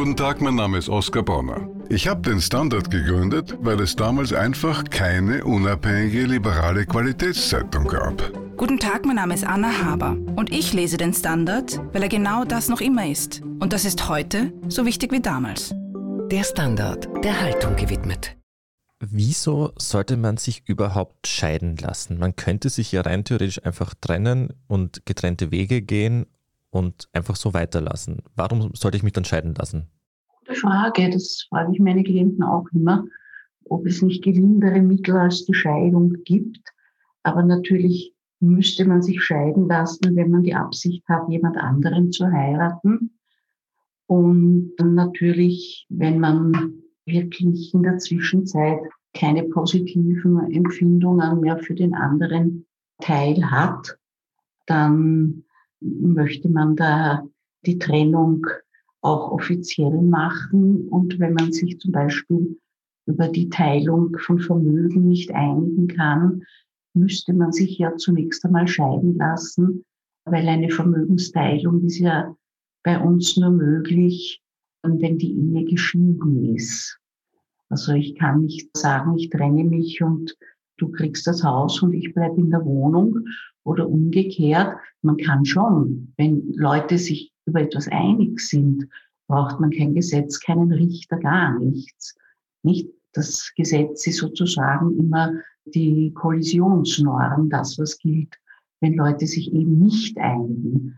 [0.00, 1.68] Guten Tag, mein Name ist Oskar Bonner.
[1.90, 8.32] Ich habe den Standard gegründet, weil es damals einfach keine unabhängige liberale Qualitätszeitung gab.
[8.56, 12.46] Guten Tag, mein Name ist Anna Haber und ich lese den Standard, weil er genau
[12.46, 13.42] das noch immer ist.
[13.42, 15.74] Und das ist heute so wichtig wie damals.
[16.30, 18.38] Der Standard, der Haltung gewidmet.
[19.00, 22.18] Wieso sollte man sich überhaupt scheiden lassen?
[22.18, 26.24] Man könnte sich ja rein theoretisch einfach trennen und getrennte Wege gehen
[26.70, 28.22] und einfach so weiterlassen.
[28.34, 29.88] Warum sollte ich mich dann scheiden lassen?
[30.38, 33.04] Gute Frage, das frage ich meine Klienten auch immer,
[33.64, 36.60] ob es nicht gelindere Mittel als die Scheidung gibt.
[37.22, 42.26] Aber natürlich müsste man sich scheiden lassen, wenn man die Absicht hat, jemand anderen zu
[42.26, 43.18] heiraten.
[44.06, 48.80] Und natürlich, wenn man wirklich in der Zwischenzeit
[49.14, 52.66] keine positiven Empfindungen mehr für den anderen
[53.00, 53.98] Teil hat,
[54.66, 55.44] dann
[55.80, 57.26] möchte man da
[57.66, 58.46] die Trennung
[59.02, 60.88] auch offiziell machen.
[60.88, 62.58] Und wenn man sich zum Beispiel
[63.06, 66.42] über die Teilung von Vermögen nicht einigen kann,
[66.94, 69.84] müsste man sich ja zunächst einmal scheiden lassen,
[70.24, 72.34] weil eine Vermögensteilung ist ja
[72.82, 74.42] bei uns nur möglich,
[74.82, 76.98] wenn die Ehe geschieden ist.
[77.68, 80.36] Also ich kann nicht sagen, ich trenne mich und
[80.78, 83.24] du kriegst das Haus und ich bleibe in der Wohnung
[83.70, 84.76] oder umgekehrt.
[85.02, 88.88] Man kann schon, wenn Leute sich über etwas einig sind,
[89.28, 92.16] braucht man kein Gesetz, keinen Richter, gar nichts.
[92.62, 92.88] Nicht?
[93.12, 95.32] Das Gesetz ist sozusagen immer
[95.64, 98.34] die Kollisionsnorm, das, was gilt,
[98.80, 100.96] wenn Leute sich eben nicht einigen.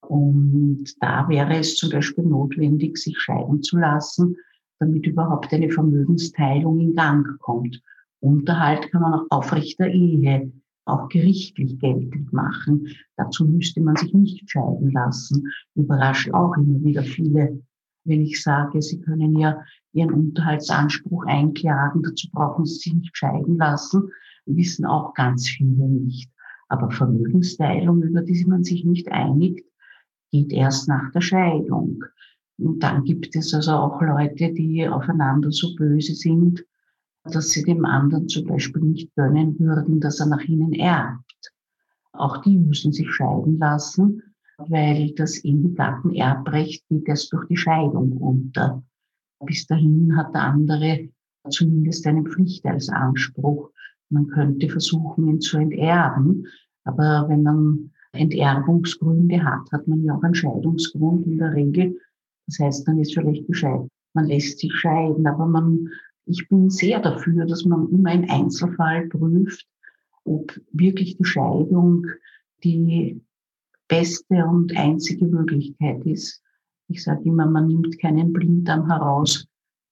[0.00, 4.36] Und da wäre es zum Beispiel notwendig, sich scheiden zu lassen,
[4.78, 7.82] damit überhaupt eine Vermögensteilung in Gang kommt.
[8.20, 10.52] Unterhalt kann man auch aufrechter Ehe
[10.86, 12.88] auch gerichtlich geltend machen.
[13.16, 15.48] Dazu müsste man sich nicht scheiden lassen.
[15.74, 17.60] Überrascht auch immer wieder viele,
[18.04, 19.58] wenn ich sage, sie können ja
[19.92, 24.10] ihren Unterhaltsanspruch einklagen, dazu brauchen sie sich nicht scheiden lassen,
[24.46, 26.30] wissen auch ganz viele nicht.
[26.68, 29.64] Aber Vermögensteilung, über die man sich nicht einigt,
[30.30, 32.04] geht erst nach der Scheidung.
[32.58, 36.64] Und dann gibt es also auch Leute, die aufeinander so böse sind,
[37.24, 41.52] dass sie dem anderen zum Beispiel nicht gönnen würden, dass er nach ihnen erbt.
[42.12, 44.22] Auch die müssen sich scheiden lassen,
[44.58, 48.82] weil das Ehegattenerbrecht geht erst durch die Scheidung unter.
[49.40, 51.08] Bis dahin hat der andere
[51.50, 53.70] zumindest einen Pflichteilsanspruch.
[54.10, 56.46] Man könnte versuchen, ihn zu enterben,
[56.84, 61.98] aber wenn man Enterbungsgründe hat, hat man ja auch einen Scheidungsgrund in der Regel.
[62.46, 63.88] Das heißt, dann ist vielleicht Bescheid.
[64.14, 65.88] Man lässt sich scheiden, aber man,
[66.26, 69.66] ich bin sehr dafür, dass man immer im Einzelfall prüft,
[70.24, 72.06] ob wirklich die Scheidung
[72.62, 73.20] die
[73.88, 76.42] beste und einzige Möglichkeit ist.
[76.88, 79.46] Ich sage immer, man nimmt keinen Blinddarm heraus,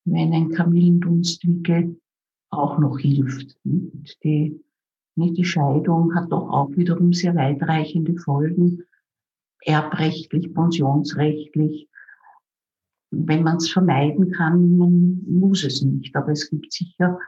[0.05, 2.01] wenn ein Kamillendunstwickel
[2.51, 3.57] auch noch hilft.
[4.25, 4.61] Die
[5.17, 8.85] die Scheidung hat doch auch wiederum sehr weitreichende Folgen,
[9.61, 11.89] erbrechtlich, pensionsrechtlich.
[13.13, 16.17] Wenn man es vermeiden kann, man muss es nicht.
[16.17, 17.19] Aber es gibt sicher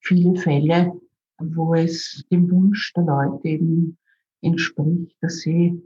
[0.00, 0.92] viele Fälle,
[1.38, 3.98] wo es dem Wunsch der Leute eben
[4.42, 5.82] entspricht, dass sie,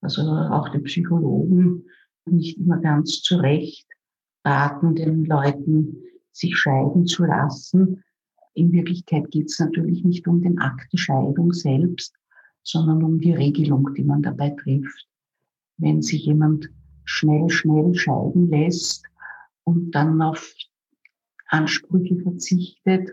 [0.00, 1.84] also auch die Psychologen,
[2.26, 3.86] nicht immer ganz zurecht
[4.44, 5.96] raten, den Leuten
[6.32, 8.02] sich scheiden zu lassen,
[8.54, 12.14] in Wirklichkeit geht es natürlich nicht um den Akt der Scheidung selbst,
[12.62, 15.06] sondern um die Regelung, die man dabei trifft.
[15.76, 16.70] Wenn sich jemand
[17.04, 19.04] schnell, schnell scheiden lässt
[19.64, 20.54] und dann auf
[21.48, 23.10] Ansprüche verzichtet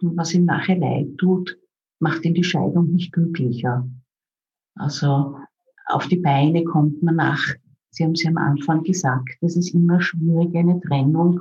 [0.00, 1.58] und was ihm nachher leid tut,
[2.00, 3.88] macht ihn die Scheidung nicht glücklicher.
[4.74, 5.38] Also
[5.86, 7.42] auf die Beine kommt man nach,
[7.90, 11.40] Sie haben es ja am Anfang gesagt, es ist immer schwierig, eine Trennung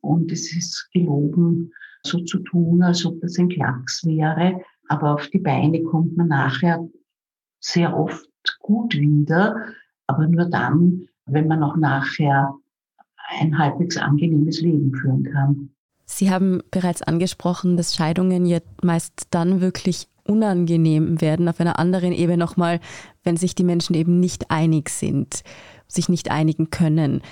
[0.00, 1.72] und es ist gelogen,
[2.04, 4.60] so zu tun, als ob das ein Klacks wäre.
[4.88, 6.88] Aber auf die Beine kommt man nachher
[7.60, 8.28] sehr oft
[8.60, 9.68] gut wieder,
[10.06, 12.54] aber nur dann, wenn man auch nachher
[13.38, 15.70] ein halbwegs angenehmes Leben führen kann.
[16.04, 22.12] Sie haben bereits angesprochen, dass Scheidungen ja meist dann wirklich unangenehm werden, auf einer anderen
[22.12, 22.80] Ebene nochmal,
[23.22, 25.42] wenn sich die Menschen eben nicht einig sind,
[25.86, 27.22] sich nicht einigen können.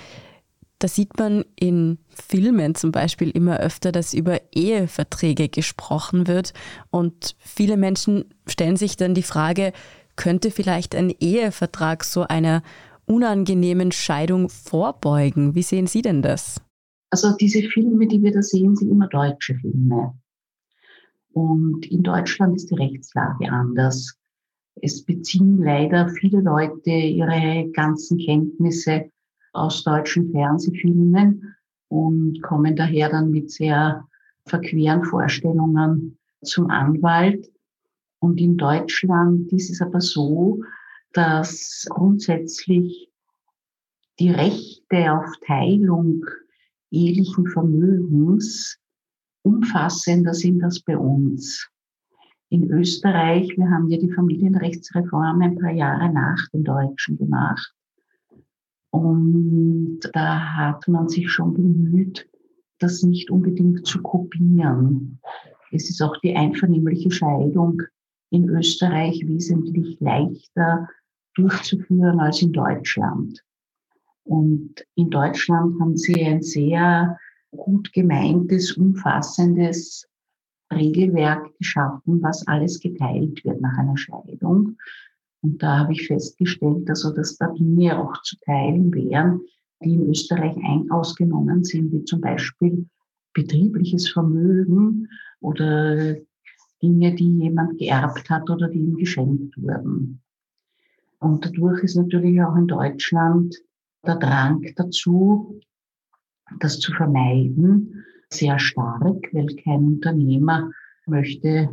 [0.79, 6.53] Da sieht man in Filmen zum Beispiel immer öfter, dass über Eheverträge gesprochen wird.
[6.89, 9.71] Und viele Menschen stellen sich dann die Frage,
[10.15, 12.63] könnte vielleicht ein Ehevertrag so einer
[13.05, 15.55] unangenehmen Scheidung vorbeugen?
[15.55, 16.61] Wie sehen Sie denn das?
[17.09, 20.13] Also diese Filme, die wir da sehen, sind immer deutsche Filme.
[21.33, 24.17] Und in Deutschland ist die Rechtslage anders.
[24.81, 29.09] Es beziehen leider viele Leute ihre ganzen Kenntnisse
[29.53, 31.55] aus deutschen Fernsehfilmen
[31.89, 34.07] und kommen daher dann mit sehr
[34.45, 37.51] verqueren Vorstellungen zum Anwalt.
[38.19, 40.61] Und in Deutschland ist es aber so,
[41.13, 43.09] dass grundsätzlich
[44.19, 46.25] die Rechte auf Teilung
[46.91, 48.77] ehelichen Vermögens
[49.43, 51.69] umfassender sind als bei uns.
[52.49, 57.73] In Österreich, wir haben ja die Familienrechtsreform ein paar Jahre nach den Deutschen gemacht.
[58.91, 62.29] Und da hat man sich schon bemüht,
[62.77, 65.19] das nicht unbedingt zu kopieren.
[65.71, 67.81] Es ist auch die einvernehmliche Scheidung
[68.29, 70.87] in Österreich wesentlich leichter
[71.35, 73.43] durchzuführen als in Deutschland.
[74.23, 77.17] Und in Deutschland haben sie ein sehr
[77.51, 80.07] gut gemeintes, umfassendes
[80.71, 84.77] Regelwerk geschaffen, was alles geteilt wird nach einer Scheidung.
[85.41, 89.41] Und da habe ich festgestellt, also, dass da Dinge auch zu teilen wären,
[89.83, 92.87] die in Österreich ein ausgenommen sind, wie zum Beispiel
[93.33, 95.09] betriebliches Vermögen
[95.41, 96.15] oder
[96.81, 100.22] Dinge, die jemand geerbt hat oder die ihm geschenkt wurden.
[101.23, 103.55] Und dadurch ist natürlich auch in Deutschland
[104.05, 105.59] der Drang dazu,
[106.59, 110.71] das zu vermeiden, sehr stark, weil kein Unternehmer
[111.05, 111.69] möchte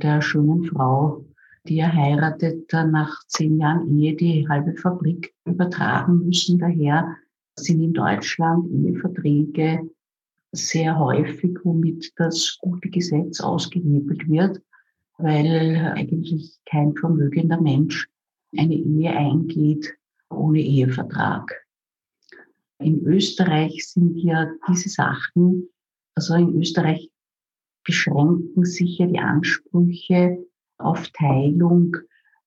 [0.00, 1.24] der schönen Frau
[1.68, 6.58] die er heiratet, nach zehn Jahren Ehe die halbe Fabrik übertragen müssen.
[6.58, 7.14] Daher
[7.56, 9.90] sind in Deutschland Eheverträge
[10.52, 14.62] sehr häufig, womit das gute Gesetz ausgehebelt wird.
[15.20, 18.08] weil eigentlich kein vermögender Mensch
[18.56, 19.94] eine Ehe eingeht
[20.30, 21.66] ohne Ehevertrag.
[22.78, 25.68] In Österreich sind ja diese Sachen,
[26.14, 27.10] also in Österreich
[27.84, 30.38] beschränken sich ja die Ansprüche
[30.78, 31.96] auf Teilung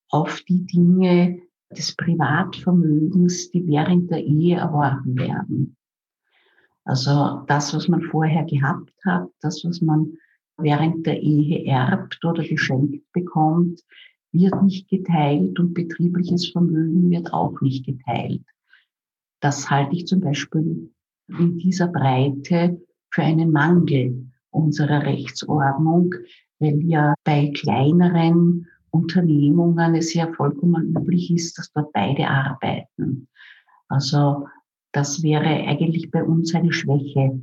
[0.10, 5.78] auf die Dinge des Privatvermögens, die während der Ehe erworben werden.
[6.84, 10.18] Also das, was man vorher gehabt hat, das, was man
[10.58, 13.82] während der Ehe erbt oder geschenkt bekommt,
[14.32, 18.44] wird nicht geteilt und betriebliches Vermögen wird auch nicht geteilt.
[19.42, 20.92] Das halte ich zum Beispiel
[21.28, 26.14] in dieser Breite für einen Mangel unserer Rechtsordnung,
[26.60, 33.28] weil ja bei kleineren Unternehmungen es ja vollkommen üblich ist, dass dort beide arbeiten.
[33.88, 34.48] Also
[34.92, 37.40] das wäre eigentlich bei uns eine Schwäche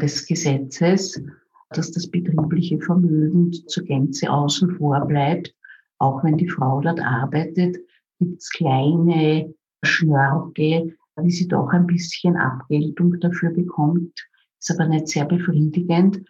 [0.00, 1.22] des Gesetzes,
[1.70, 5.54] dass das betriebliche Vermögen zur Gänze außen vor bleibt.
[6.00, 7.76] Auch wenn die Frau dort arbeitet,
[8.18, 14.18] gibt es kleine Schnörkel, wie sie doch ein bisschen Abgeltung dafür bekommt.
[14.58, 16.22] Ist aber nicht sehr befriedigend.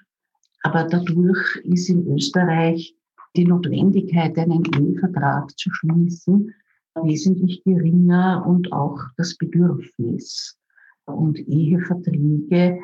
[0.64, 2.96] Aber dadurch ist in Österreich
[3.36, 6.52] die Notwendigkeit, einen Ehevertrag zu schließen,
[6.96, 10.58] wesentlich geringer und auch das Bedürfnis.
[11.04, 12.80] Und Eheverträge,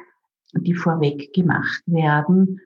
[0.55, 2.61] die vorweg gemacht werden,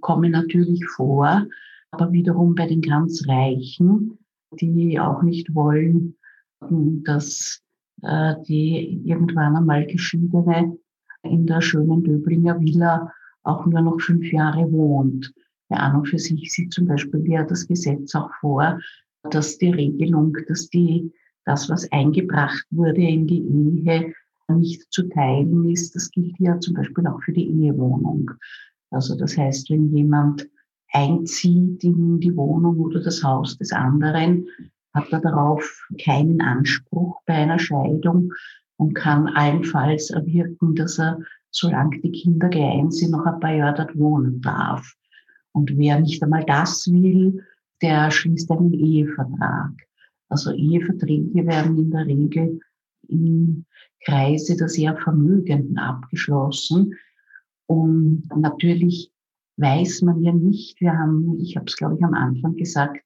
[0.00, 1.46] kommen natürlich vor,
[1.92, 4.18] aber wiederum bei den ganz Reichen,
[4.50, 6.16] die auch nicht wollen,
[6.60, 7.62] dass
[8.02, 10.76] äh, die irgendwann einmal Geschiedene
[11.22, 13.12] in der schönen Döblinger Villa
[13.44, 15.32] auch nur noch fünf Jahre wohnt.
[15.70, 18.80] Ja, an und für sich sieht zum Beispiel ja das Gesetz auch vor,
[19.30, 21.12] dass die Regelung, dass die,
[21.44, 24.14] das, was eingebracht wurde in die Ehe,
[24.48, 25.94] nicht zu teilen ist.
[25.94, 28.30] Das gilt ja zum Beispiel auch für die Ehewohnung.
[28.90, 30.48] Also das heißt, wenn jemand
[30.92, 34.46] einzieht in die Wohnung oder das Haus des anderen,
[34.94, 38.32] hat er darauf keinen Anspruch bei einer Scheidung
[38.76, 41.18] und kann allenfalls erwirken, dass er,
[41.50, 44.94] solange die Kinder klein sind, noch ein paar Jahre dort wohnen darf.
[45.52, 47.44] Und wer nicht einmal das will,
[47.80, 49.72] der schließt einen Ehevertrag.
[50.28, 52.60] Also Eheverträge werden in der Regel
[53.08, 53.66] im
[54.04, 56.94] Kreise der sehr Vermögenden abgeschlossen.
[57.66, 59.12] Und natürlich
[59.56, 63.02] weiß man ja nicht, wir haben, ich habe es glaube ich am Anfang gesagt,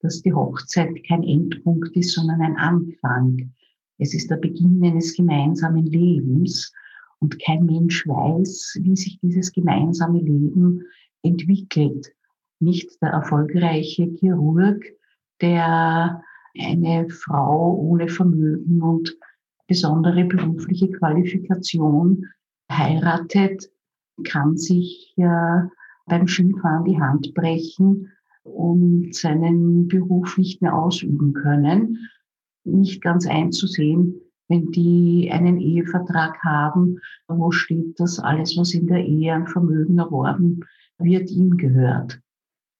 [0.00, 3.52] dass die Hochzeit kein Endpunkt ist, sondern ein Anfang.
[3.98, 6.72] Es ist der Beginn eines gemeinsamen Lebens
[7.20, 10.82] und kein Mensch weiß, wie sich dieses gemeinsame Leben
[11.22, 12.12] entwickelt.
[12.60, 14.84] Nicht der erfolgreiche Chirurg,
[15.40, 16.22] der
[16.58, 19.16] eine Frau ohne Vermögen und
[19.66, 22.26] besondere berufliche Qualifikation
[22.70, 23.70] heiratet,
[24.24, 25.60] kann sich äh,
[26.06, 32.08] beim Skifahren die Hand brechen und seinen Beruf nicht mehr ausüben können.
[32.64, 39.04] Nicht ganz einzusehen, wenn die einen Ehevertrag haben, wo steht, dass alles, was in der
[39.04, 40.60] Ehe an Vermögen erworben
[40.98, 42.20] wird, ihm gehört.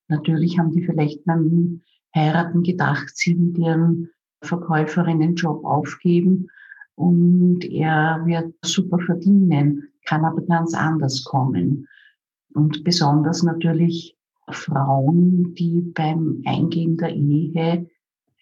[0.09, 1.83] Natürlich haben die vielleicht beim
[2.15, 4.11] Heiraten gedacht, sie will ihren
[4.43, 6.49] Verkäuferinnenjob aufgeben
[6.95, 11.89] und er wird super verdienen, kann aber ganz anders kommen.
[12.57, 14.17] Und besonders natürlich
[14.49, 17.87] Frauen, die beim Eingehen der Ehe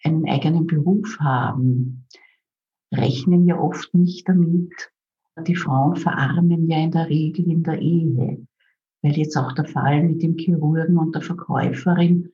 [0.05, 2.07] einen eigenen Beruf haben,
[2.93, 4.71] rechnen ja oft nicht damit.
[5.45, 8.47] Die Frauen verarmen ja in der Regel in der Ehe,
[9.01, 12.31] weil jetzt auch der Fall mit dem Chirurgen und der Verkäuferin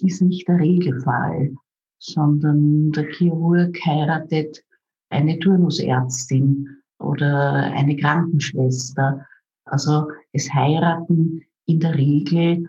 [0.00, 1.54] ist nicht der Regelfall,
[1.98, 4.64] sondern der Chirurg heiratet
[5.10, 9.26] eine Turnusärztin oder eine Krankenschwester.
[9.70, 12.68] Also es heiraten in der Regel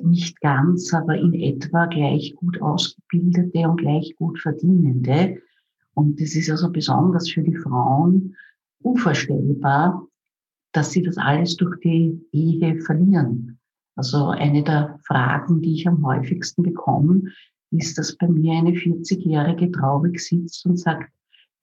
[0.00, 5.38] nicht ganz, aber in etwa gleich gut ausgebildete und gleich gut verdienende.
[5.94, 8.36] Und das ist also besonders für die Frauen
[8.82, 10.06] unvorstellbar,
[10.72, 13.58] dass sie das alles durch die Ehe verlieren.
[13.96, 17.22] Also eine der Fragen, die ich am häufigsten bekomme,
[17.70, 21.10] ist, dass bei mir eine 40-jährige traurig sitzt und sagt,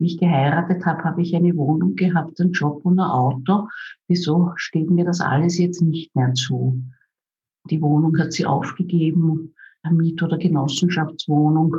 [0.01, 3.67] wie ich geheiratet habe, habe ich eine Wohnung gehabt, einen Job und ein Auto.
[4.07, 6.81] Wieso steht mir das alles jetzt nicht mehr zu?
[7.69, 11.75] Die Wohnung hat sie aufgegeben, eine Miet- oder Genossenschaftswohnung,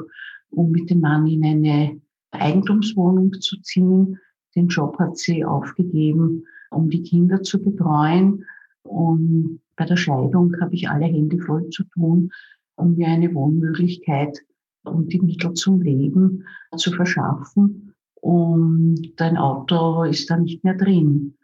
[0.50, 2.00] um mit dem Mann in eine
[2.30, 4.20] Eigentumswohnung zu ziehen.
[4.54, 8.44] Den Job hat sie aufgegeben, um die Kinder zu betreuen.
[8.82, 12.30] Und bei der Scheidung habe ich alle Hände voll zu tun,
[12.76, 14.38] um mir eine Wohnmöglichkeit
[14.84, 16.44] und die Mittel zum Leben
[16.76, 17.91] zu verschaffen.
[18.22, 21.34] Und dein Auto ist da nicht mehr drin.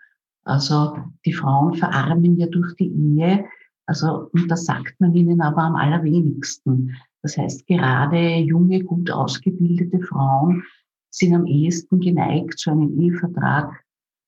[0.44, 3.44] Also die Frauen verarmen ja durch die Ehe,
[3.86, 6.94] Also, und das sagt man ihnen aber am allerwenigsten.
[7.22, 10.62] Das heißt, gerade junge, gut ausgebildete Frauen
[11.10, 13.82] sind am ehesten geneigt, so einen Ehevertrag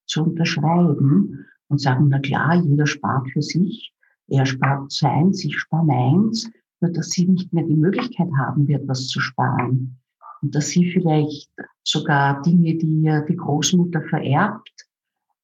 [0.06, 3.92] zu unterschreiben und sagen, na klar, jeder spart für sich,
[4.28, 8.88] er spart seins, ich spare meins, nur dass sie nicht mehr die Möglichkeit haben wird,
[8.88, 9.99] was zu sparen.
[10.42, 11.50] Und dass sie vielleicht
[11.84, 14.86] sogar Dinge, die ihr die Großmutter vererbt,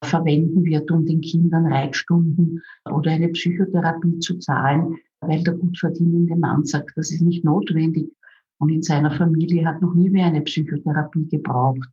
[0.02, 6.36] verwenden wird, um den Kindern Reitstunden oder eine Psychotherapie zu zahlen, weil der gut verdienende
[6.36, 8.10] Mann sagt, das ist nicht notwendig.
[8.58, 11.88] Und in seiner Familie hat noch nie mehr eine Psychotherapie gebraucht.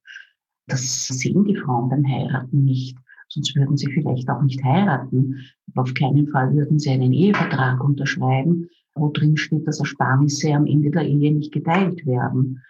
[0.68, 2.98] Das sehen die Frauen beim Heiraten nicht.
[3.28, 5.40] Sonst würden sie vielleicht auch nicht heiraten.
[5.72, 10.68] Aber auf keinen Fall würden sie einen Ehevertrag unterschreiben, wo drin steht, dass Ersparnisse am
[10.68, 12.62] Ende der Ehe nicht geteilt werden.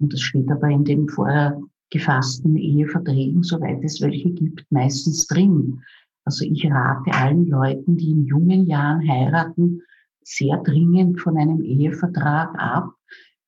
[0.00, 5.82] Und das steht aber in den vorher gefassten Eheverträgen, soweit es welche gibt, meistens drin.
[6.24, 9.82] Also ich rate allen Leuten, die in jungen Jahren heiraten,
[10.22, 12.94] sehr dringend von einem Ehevertrag ab.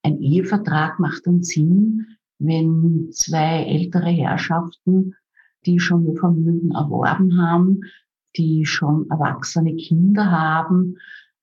[0.03, 2.07] Ein Ehevertrag macht dann Sinn,
[2.39, 5.15] wenn zwei ältere Herrschaften,
[5.65, 7.83] die schon ihr Vermögen erworben haben,
[8.37, 10.97] die schon erwachsene Kinder haben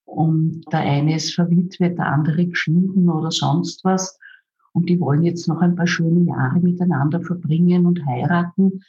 [0.03, 4.19] und der eine ist verwitwet, der andere geschieden oder sonst was
[4.73, 8.81] und die wollen jetzt noch ein paar schöne Jahre miteinander verbringen und heiraten,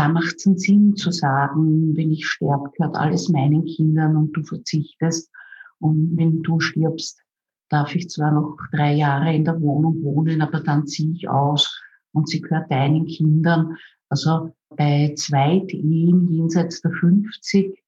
[0.00, 4.32] da macht es einen Sinn zu sagen, wenn ich sterbe, gehört alles meinen Kindern und
[4.32, 5.30] du verzichtest.
[5.78, 7.20] Und wenn du stirbst,
[7.68, 11.82] darf ich zwar noch drei Jahre in der Wohnung wohnen, aber dann ziehe ich aus
[12.12, 13.76] und sie gehört deinen Kindern.
[14.08, 17.78] Also bei Zweitehen jenseits der 50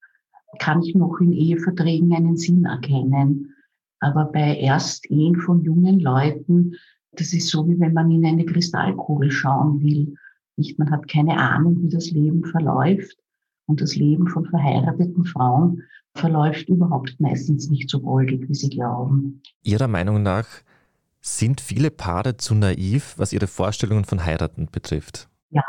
[0.59, 3.52] kann ich noch in Eheverträgen einen Sinn erkennen.
[4.03, 6.75] Aber bei Erstehen von jungen Leuten,
[7.13, 10.17] das ist so, wie wenn man in eine Kristallkugel schauen will.
[10.57, 13.17] Nicht, man hat keine Ahnung, wie das Leben verläuft.
[13.67, 15.83] Und das Leben von verheirateten Frauen
[16.15, 19.41] verläuft überhaupt meistens nicht so goldig, wie sie glauben.
[19.63, 20.49] Ihrer Meinung nach
[21.21, 25.29] sind viele Paare zu naiv, was ihre Vorstellungen von Heiraten betrifft?
[25.51, 25.63] Ja,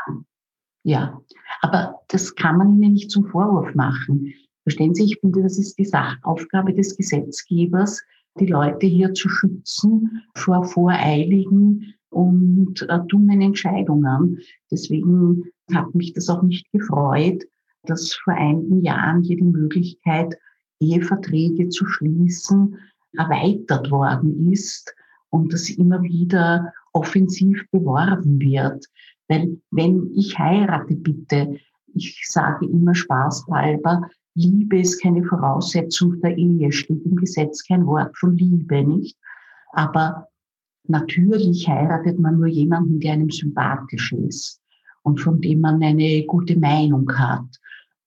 [0.82, 1.20] ja.
[1.60, 4.34] Aber das kann man ihnen nicht zum Vorwurf machen.
[4.64, 8.02] Verstehen Sie, ich finde, das ist die Sachaufgabe des Gesetzgebers,
[8.38, 14.40] die Leute hier zu schützen vor voreiligen und äh, dummen Entscheidungen.
[14.70, 17.44] Deswegen hat mich das auch nicht gefreut,
[17.84, 20.36] dass vor einigen Jahren hier die Möglichkeit,
[20.80, 22.76] Eheverträge zu schließen,
[23.16, 24.94] erweitert worden ist
[25.30, 28.86] und das immer wieder offensiv beworben wird.
[29.28, 31.58] Weil wenn ich heirate, bitte,
[31.94, 38.16] ich sage immer spaßhalber, Liebe ist keine Voraussetzung der Ehe, steht im Gesetz kein Wort
[38.18, 39.16] von Liebe, nicht?
[39.72, 40.28] Aber
[40.88, 44.60] natürlich heiratet man nur jemanden, der einem sympathisch ist
[45.02, 47.46] und von dem man eine gute Meinung hat.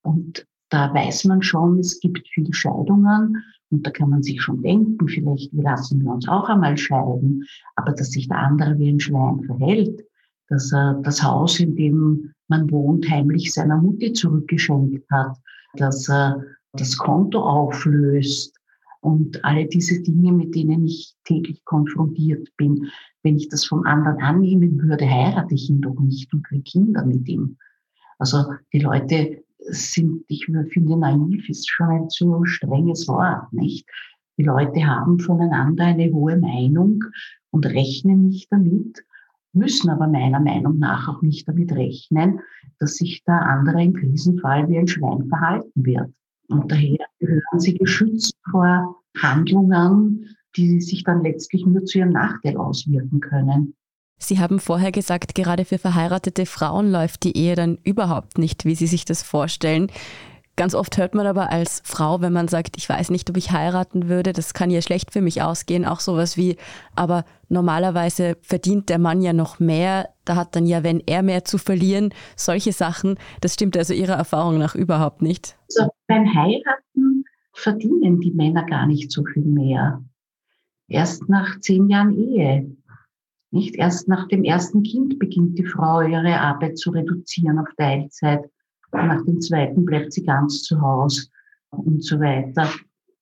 [0.02, 4.62] Und da weiß man schon, es gibt viele Scheidungen und da kann man sich schon
[4.62, 9.00] denken, vielleicht lassen wir uns auch einmal scheiden, aber dass sich der andere wie ein
[9.00, 10.04] Schwein verhält,
[10.50, 15.38] dass er das Haus, in dem man wohnt, heimlich seiner Mutti zurückgeschenkt hat,
[15.78, 18.56] dass er das Konto auflöst
[19.02, 22.88] und alle diese Dinge, mit denen ich täglich konfrontiert bin.
[23.24, 27.06] Wenn ich das vom anderen annehmen würde, heirate ich ihn doch nicht und kriege Kinder
[27.06, 27.58] mit ihm.
[28.20, 33.88] Also die Leute sind, ich finde, naiv ist schon ein zu strenges Wort, nicht?
[34.38, 37.04] Die Leute haben voneinander eine hohe Meinung
[37.50, 39.04] und rechnen nicht damit,
[39.58, 42.40] müssen aber meiner Meinung nach auch nicht damit rechnen,
[42.80, 46.10] dass sich der andere im Krisenfall wie ein Schwein verhalten wird.
[46.50, 52.58] Und daher gehören sie geschützt vor Handlungen, die sich dann letztlich nur zu ihrem Nachteil
[52.58, 53.76] auswirken können.
[54.20, 58.74] Sie haben vorher gesagt, gerade für verheiratete Frauen läuft die Ehe dann überhaupt nicht, wie
[58.74, 59.92] Sie sich das vorstellen.
[60.58, 63.52] Ganz oft hört man aber als Frau, wenn man sagt, ich weiß nicht, ob ich
[63.52, 66.58] heiraten würde, das kann ja schlecht für mich ausgehen, auch sowas wie,
[66.96, 71.46] aber normalerweise verdient der Mann ja noch mehr, da hat dann ja, wenn er mehr
[71.46, 73.20] zu verlieren, solche Sachen.
[73.40, 75.56] Das stimmt also Ihrer Erfahrung nach überhaupt nicht.
[75.70, 80.04] Also beim Heiraten verdienen die Männer gar nicht so viel mehr.
[80.88, 82.76] Erst nach zehn Jahren Ehe.
[83.52, 88.50] Nicht erst nach dem ersten Kind beginnt die Frau ihre Arbeit zu reduzieren auf Teilzeit
[88.92, 91.28] nach dem zweiten bleibt sie ganz zu Hause
[91.70, 92.70] und so weiter.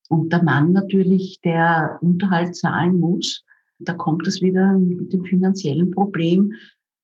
[0.09, 3.43] Und der Mann natürlich, der Unterhalt zahlen muss,
[3.79, 6.53] da kommt es wieder mit dem finanziellen Problem.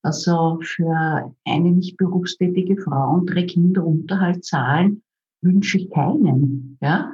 [0.03, 5.03] Also für eine nicht berufstätige Frau und drei Kinder Unterhalt zahlen,
[5.41, 6.77] wünsche ich keinen.
[6.81, 7.11] Ja?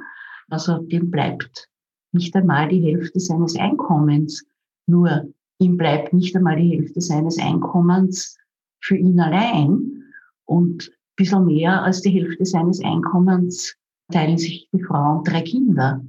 [0.48, 1.68] Also dem bleibt
[2.12, 4.46] nicht einmal die Hälfte seines Einkommens.
[4.86, 5.28] Nur
[5.58, 8.38] ihm bleibt nicht einmal die Hälfte seines Einkommens
[8.80, 10.04] für ihn allein.
[10.46, 13.74] Und bisschen mehr als die Hälfte seines Einkommens
[14.10, 16.00] teilen sich die Frauen drei Kinder.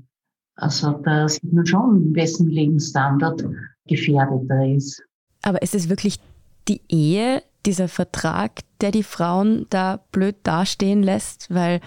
[0.55, 3.43] Also da sieht man schon, wessen Lebensstandard
[3.87, 5.03] gefährdeter ist.
[5.41, 6.19] Aber ist es wirklich
[6.67, 11.53] die Ehe, dieser Vertrag, der die Frauen da blöd dastehen lässt?
[11.53, 11.81] Weil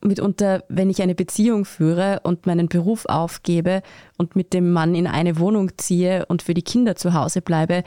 [0.00, 3.82] mitunter, wenn ich eine Beziehung führe und meinen Beruf aufgebe
[4.16, 7.82] und mit dem Mann in eine Wohnung ziehe und für die Kinder zu Hause bleibe,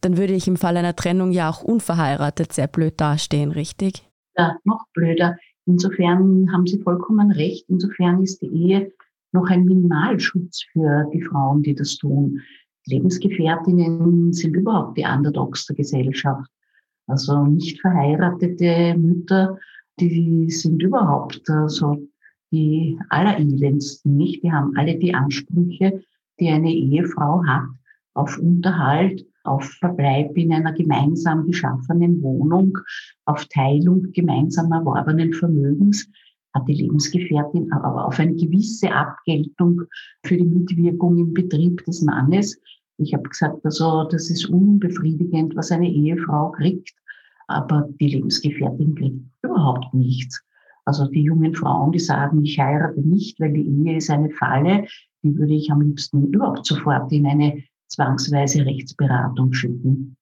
[0.00, 4.09] dann würde ich im Fall einer Trennung ja auch unverheiratet sehr blöd dastehen, richtig?
[4.36, 5.36] Ja, noch blöder.
[5.66, 7.64] Insofern haben Sie vollkommen recht.
[7.68, 8.92] Insofern ist die Ehe
[9.32, 12.40] noch ein Minimalschutz für die Frauen, die das tun.
[12.86, 16.50] Lebensgefährtinnen sind überhaupt die Underdogs der Gesellschaft.
[17.06, 19.58] Also nicht verheiratete Mütter,
[19.98, 22.08] die sind überhaupt so
[22.52, 24.42] die allerelendsten, nicht?
[24.42, 26.02] Die haben alle die Ansprüche,
[26.40, 27.68] die eine Ehefrau hat,
[28.14, 32.76] auf Unterhalt, auf Verbleib in einer gemeinsam geschaffenen Wohnung,
[33.24, 36.08] auf Teilung gemeinsam erworbenen Vermögens,
[36.52, 39.82] hat die Lebensgefährtin aber auf eine gewisse Abgeltung
[40.24, 42.60] für die Mitwirkung im Betrieb des Mannes.
[42.98, 46.92] Ich habe gesagt, also das ist unbefriedigend, was eine Ehefrau kriegt,
[47.46, 50.42] aber die Lebensgefährtin kriegt überhaupt nichts.
[50.84, 54.86] Also die jungen Frauen, die sagen, ich heirate nicht, weil die Ehe ist eine Falle,
[55.22, 60.16] die würde ich am liebsten überhaupt sofort in eine zwangsweise Rechtsberatung schicken.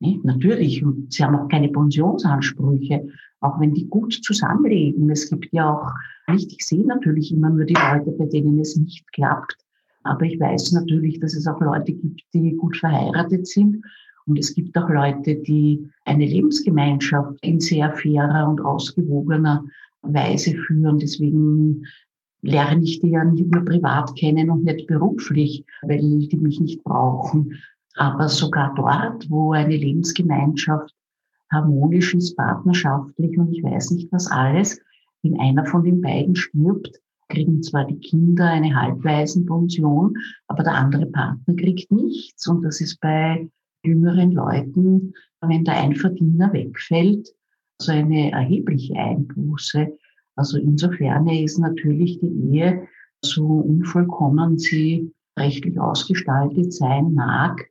[0.00, 0.24] Nicht?
[0.24, 3.06] Natürlich, sie haben auch keine Pensionsansprüche,
[3.40, 5.10] auch wenn die gut zusammenlegen.
[5.10, 8.76] Es gibt ja auch nicht, ich sehe natürlich immer nur die Leute, bei denen es
[8.76, 9.56] nicht klappt.
[10.02, 13.84] Aber ich weiß natürlich, dass es auch Leute gibt, die gut verheiratet sind.
[14.26, 19.64] Und es gibt auch Leute, die eine Lebensgemeinschaft in sehr fairer und ausgewogener
[20.02, 20.98] Weise führen.
[20.98, 21.86] Deswegen
[22.44, 26.84] lerne ich die ja nicht nur privat kennen und nicht beruflich, weil die mich nicht
[26.84, 27.58] brauchen.
[27.96, 30.94] Aber sogar dort, wo eine Lebensgemeinschaft
[31.50, 34.80] harmonisch ist, partnerschaftlich und ich weiß nicht was alles,
[35.22, 40.14] wenn einer von den beiden stirbt, kriegen zwar die Kinder eine Halbwaisenpension,
[40.48, 42.46] aber der andere Partner kriegt nichts.
[42.46, 43.48] Und das ist bei
[43.82, 47.28] jüngeren Leuten, wenn der Einverdiener wegfällt,
[47.80, 49.96] so eine erhebliche Einbuße.
[50.36, 52.88] Also insofern ist natürlich die Ehe,
[53.22, 57.68] so unvollkommen sie rechtlich ausgestaltet sein mag,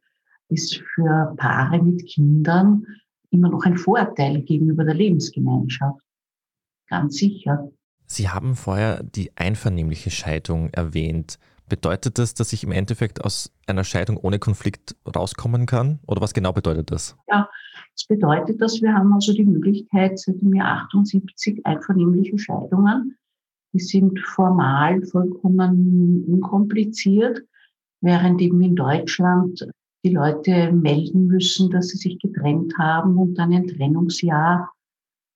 [0.50, 2.86] ist für Paare mit Kindern
[3.30, 6.00] immer noch ein Vorteil gegenüber der Lebensgemeinschaft.
[6.88, 7.72] Ganz sicher.
[8.06, 11.40] Sie haben vorher die einvernehmliche Scheidung erwähnt.
[11.68, 16.00] Bedeutet das, dass ich im Endeffekt aus einer Scheidung ohne Konflikt rauskommen kann?
[16.06, 17.16] Oder was genau bedeutet das?
[17.28, 17.50] Ja,
[17.96, 23.18] das bedeutet, dass wir haben also die Möglichkeit seit dem Jahr 78 einvernehmliche Scheidungen.
[23.74, 27.44] Die sind formal vollkommen unkompliziert,
[28.02, 29.68] während eben in Deutschland
[30.04, 34.72] die Leute melden müssen, dass sie sich getrennt haben und dann ein Trennungsjahr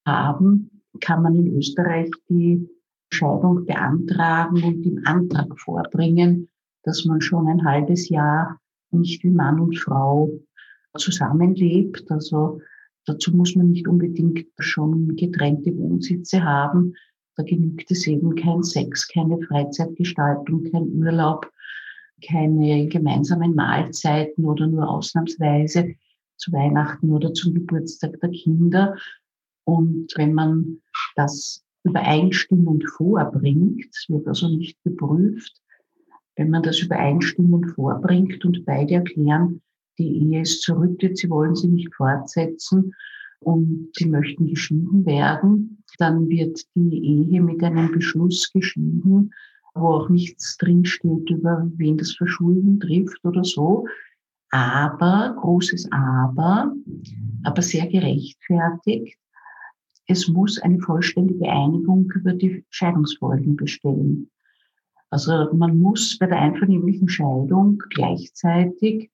[0.05, 2.67] haben, kann man in Österreich die
[3.11, 6.49] Scheidung beantragen und im Antrag vorbringen,
[6.83, 8.59] dass man schon ein halbes Jahr
[8.91, 10.31] nicht wie Mann und Frau
[10.97, 12.09] zusammenlebt.
[12.11, 12.61] Also
[13.05, 16.95] dazu muss man nicht unbedingt schon getrennte Wohnsitze haben.
[17.35, 21.51] Da genügt es eben kein Sex, keine Freizeitgestaltung, kein Urlaub,
[22.25, 25.93] keine gemeinsamen Mahlzeiten oder nur ausnahmsweise
[26.37, 28.95] zu Weihnachten oder zum Geburtstag der Kinder.
[29.65, 30.81] Und wenn man
[31.15, 35.61] das übereinstimmend vorbringt, wird also nicht geprüft,
[36.35, 39.61] wenn man das übereinstimmend vorbringt und beide erklären,
[39.97, 42.93] die Ehe ist zurücktritt, sie wollen sie nicht fortsetzen
[43.39, 49.31] und sie möchten geschieden werden, dann wird die Ehe mit einem Beschluss geschieden,
[49.73, 53.85] wo auch nichts drinsteht über wen das Verschulden trifft oder so.
[54.49, 56.73] Aber, großes Aber,
[57.43, 59.17] aber sehr gerechtfertigt,
[60.07, 64.31] es muss eine vollständige Einigung über die Scheidungsfolgen bestehen.
[65.09, 69.11] Also man muss bei der einvernehmlichen Scheidung gleichzeitig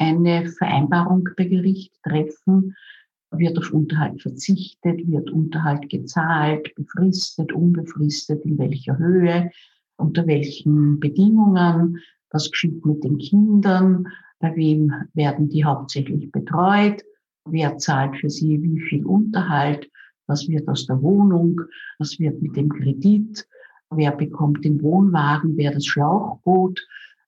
[0.00, 2.74] eine Vereinbarung bei Gericht treffen,
[3.30, 9.50] wird auf Unterhalt verzichtet, wird Unterhalt gezahlt, befristet, unbefristet, in welcher Höhe,
[9.96, 11.98] unter welchen Bedingungen,
[12.30, 14.08] was geschieht mit den Kindern,
[14.40, 17.02] bei wem werden die hauptsächlich betreut,
[17.44, 19.88] wer zahlt für sie wie viel Unterhalt,
[20.26, 21.60] was wird aus der Wohnung,
[21.98, 23.46] was wird mit dem Kredit,
[23.90, 26.80] wer bekommt den Wohnwagen, wer das Schlauchboot.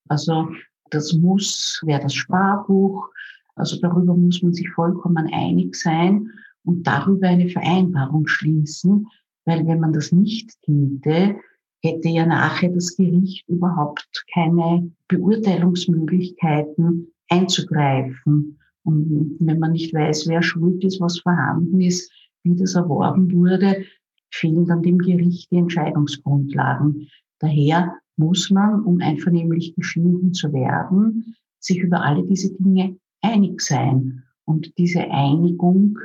[0.09, 0.49] Also
[0.93, 3.09] das muss, wer das Sparbuch.
[3.55, 6.31] Also darüber muss man sich vollkommen einig sein
[6.65, 9.07] und darüber eine Vereinbarung schließen,
[9.45, 11.37] weil wenn man das nicht täte,
[11.83, 18.59] hätte ja nachher das Gericht überhaupt keine Beurteilungsmöglichkeiten einzugreifen.
[18.85, 22.11] Und wenn man nicht weiß, wer schuld ist, was vorhanden ist,
[22.45, 23.85] wie das erworben wurde,
[24.31, 27.09] fehlen dann dem Gericht die Entscheidungsgrundlagen.
[27.39, 34.23] Daher muss man, um einvernehmlich geschieden zu werden, sich über alle diese Dinge einig sein.
[34.45, 35.99] Und diese Einigung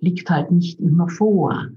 [0.00, 1.68] liegt halt nicht immer vor.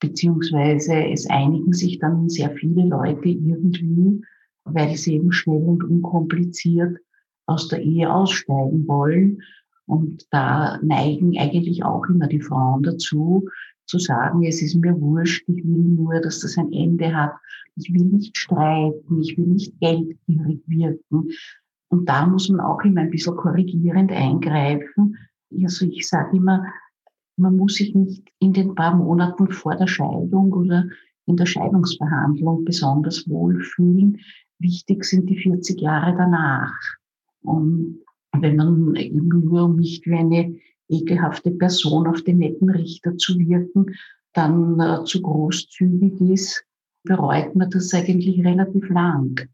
[0.00, 4.22] Beziehungsweise es einigen sich dann sehr viele Leute irgendwie,
[4.64, 6.98] weil sie eben schnell und unkompliziert
[7.46, 9.42] aus der Ehe aussteigen wollen.
[9.86, 13.48] Und da neigen eigentlich auch immer die Frauen dazu,
[13.86, 17.32] zu sagen, es ist mir wurscht, ich will nur, dass das ein Ende hat.
[17.76, 21.30] Ich will nicht streiten, ich will nicht geldgierig wirken.
[21.88, 25.16] Und da muss man auch immer ein bisschen korrigierend eingreifen.
[25.62, 26.64] Also ich sage immer,
[27.36, 30.86] man muss sich nicht in den paar Monaten vor der Scheidung oder
[31.26, 34.18] in der Scheidungsverhandlung besonders wohlfühlen.
[34.58, 36.78] Wichtig sind die 40 Jahre danach.
[37.42, 38.00] Und
[38.38, 40.56] wenn man eben nur nicht wie eine
[40.92, 43.94] ekelhafte Person auf den netten Richter zu wirken,
[44.32, 46.64] dann äh, zu großzügig ist,
[47.04, 49.48] bereut man das eigentlich relativ lang.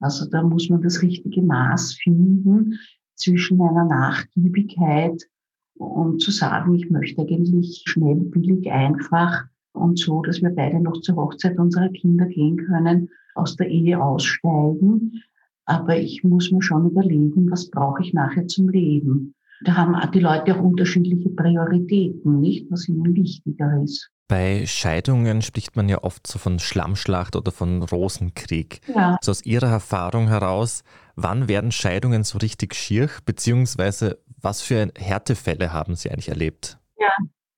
[0.00, 2.78] Also da muss man das richtige Maß finden
[3.14, 5.28] zwischen einer Nachgiebigkeit
[5.74, 11.00] und zu sagen, ich möchte eigentlich schnell, billig, einfach und so, dass wir beide noch
[11.00, 15.22] zur Hochzeit unserer Kinder gehen können, aus der Ehe aussteigen.
[15.64, 19.34] Aber ich muss mir schon überlegen, was brauche ich nachher zum Leben.
[19.64, 24.10] Da haben die Leute auch unterschiedliche Prioritäten, nicht, was ihnen wichtiger ist.
[24.28, 28.80] Bei Scheidungen spricht man ja oft so von Schlammschlacht oder von Rosenkrieg.
[28.94, 29.16] Ja.
[29.22, 30.84] So aus Ihrer Erfahrung heraus,
[31.16, 36.78] wann werden Scheidungen so richtig schier, beziehungsweise was für Härtefälle haben Sie eigentlich erlebt?
[36.98, 37.10] Ja,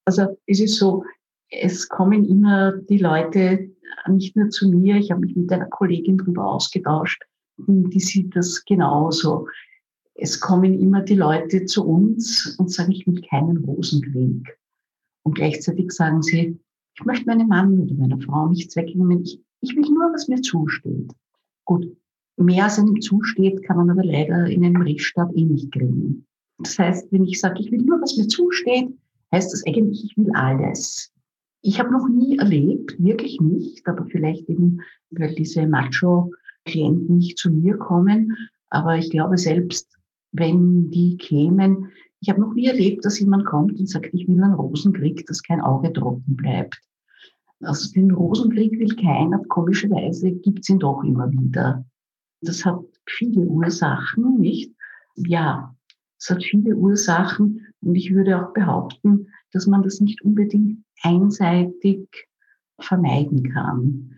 [0.05, 1.05] also es ist so,
[1.51, 3.71] es kommen immer die Leute
[4.09, 7.23] nicht nur zu mir, ich habe mich mit einer Kollegin darüber ausgetauscht,
[7.59, 9.47] die sieht das genauso
[10.21, 14.59] es kommen immer die Leute zu uns und sagen, ich will keinen Rosenkrieg.
[15.23, 16.59] Und gleichzeitig sagen sie,
[16.95, 19.23] ich möchte meinem Mann oder meiner Frau nichts wegnehmen.
[19.23, 21.13] Ich, ich will nur, was mir zusteht.
[21.65, 21.97] Gut,
[22.37, 26.27] mehr als einem zusteht, kann man aber leider in einem Rechtsstaat eh nicht kriegen.
[26.59, 28.95] Das heißt, wenn ich sage, ich will nur, was mir zusteht,
[29.33, 31.13] heißt das eigentlich, ich will alles.
[31.63, 37.51] Ich habe noch nie erlebt, wirklich nicht, aber vielleicht eben, weil diese Macho-Klienten nicht zu
[37.51, 38.37] mir kommen,
[38.69, 40.00] aber ich glaube selbst
[40.33, 41.89] wenn die kämen.
[42.21, 45.43] Ich habe noch nie erlebt, dass jemand kommt und sagt, ich will einen Rosenkrieg, dass
[45.43, 46.81] kein Auge trocken bleibt.
[47.61, 51.85] Also den Rosenkrieg will keiner, komischerweise gibt es ihn doch immer wieder.
[52.41, 54.73] Das hat viele Ursachen, nicht?
[55.17, 55.75] Ja,
[56.19, 62.29] es hat viele Ursachen und ich würde auch behaupten, dass man das nicht unbedingt einseitig
[62.79, 64.13] vermeiden kann.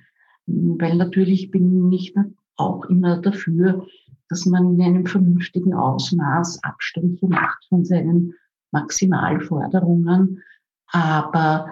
[0.46, 2.14] Weil natürlich bin ich
[2.56, 3.86] auch immer dafür,
[4.32, 8.32] dass man in einem vernünftigen Ausmaß Abstriche macht von seinen
[8.70, 10.42] Maximalforderungen.
[10.86, 11.66] Aber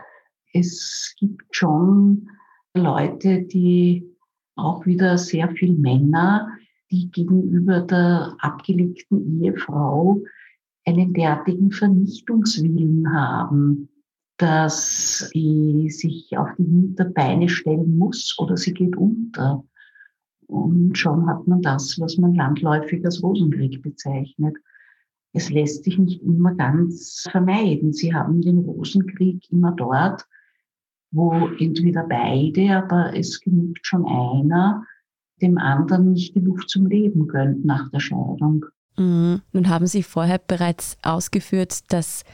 [0.52, 2.28] es gibt schon
[2.74, 4.14] Leute, die
[4.56, 6.50] auch wieder sehr viel Männer,
[6.90, 10.20] die gegenüber der abgelegten Ehefrau
[10.84, 13.88] einen derartigen Vernichtungswillen haben,
[14.36, 19.64] dass sie sich auf die Hinterbeine stellen muss oder sie geht unter.
[20.50, 24.56] Und schon hat man das, was man landläufig als Rosenkrieg bezeichnet.
[25.32, 27.92] Es lässt sich nicht immer ganz vermeiden.
[27.92, 30.26] Sie haben den Rosenkrieg immer dort,
[31.12, 34.84] wo entweder beide, aber es genügt schon einer,
[35.40, 38.66] dem anderen nicht Luft zum Leben gönnt nach der Scheidung.
[38.98, 39.42] Mhm.
[39.52, 42.24] Nun haben Sie vorher bereits ausgeführt, dass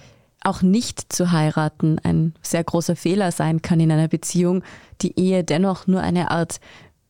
[0.43, 4.63] auch nicht zu heiraten ein sehr großer Fehler sein kann in einer Beziehung,
[5.03, 6.61] die Ehe dennoch nur eine Art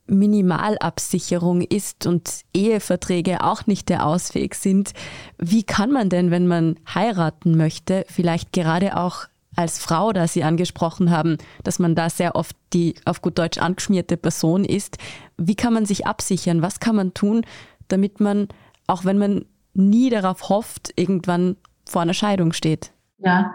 [0.07, 4.93] Minimalabsicherung ist und Eheverträge auch nicht der Ausweg sind,
[5.39, 9.27] wie kann man denn, wenn man heiraten möchte, vielleicht gerade auch
[9.57, 13.59] als Frau, da Sie angesprochen haben, dass man da sehr oft die auf gut Deutsch
[13.59, 14.99] angeschmierte Person ist,
[15.39, 16.63] wie kann man sich absichern?
[16.63, 17.43] Was kann man tun,
[17.89, 18.49] damit man,
[18.87, 22.93] auch wenn man nie darauf hofft, irgendwann vor einer Scheidung steht?
[23.19, 23.55] Ja,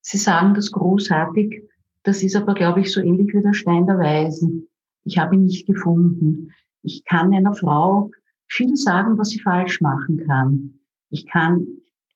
[0.00, 1.62] Sie sagen das großartig.
[2.02, 4.68] Das ist aber, glaube ich, so ähnlich wie der Stein der Weisen.
[5.04, 6.52] Ich habe ihn nicht gefunden.
[6.82, 8.10] Ich kann einer Frau
[8.48, 10.80] viel sagen, was sie falsch machen kann.
[11.10, 11.66] Ich kann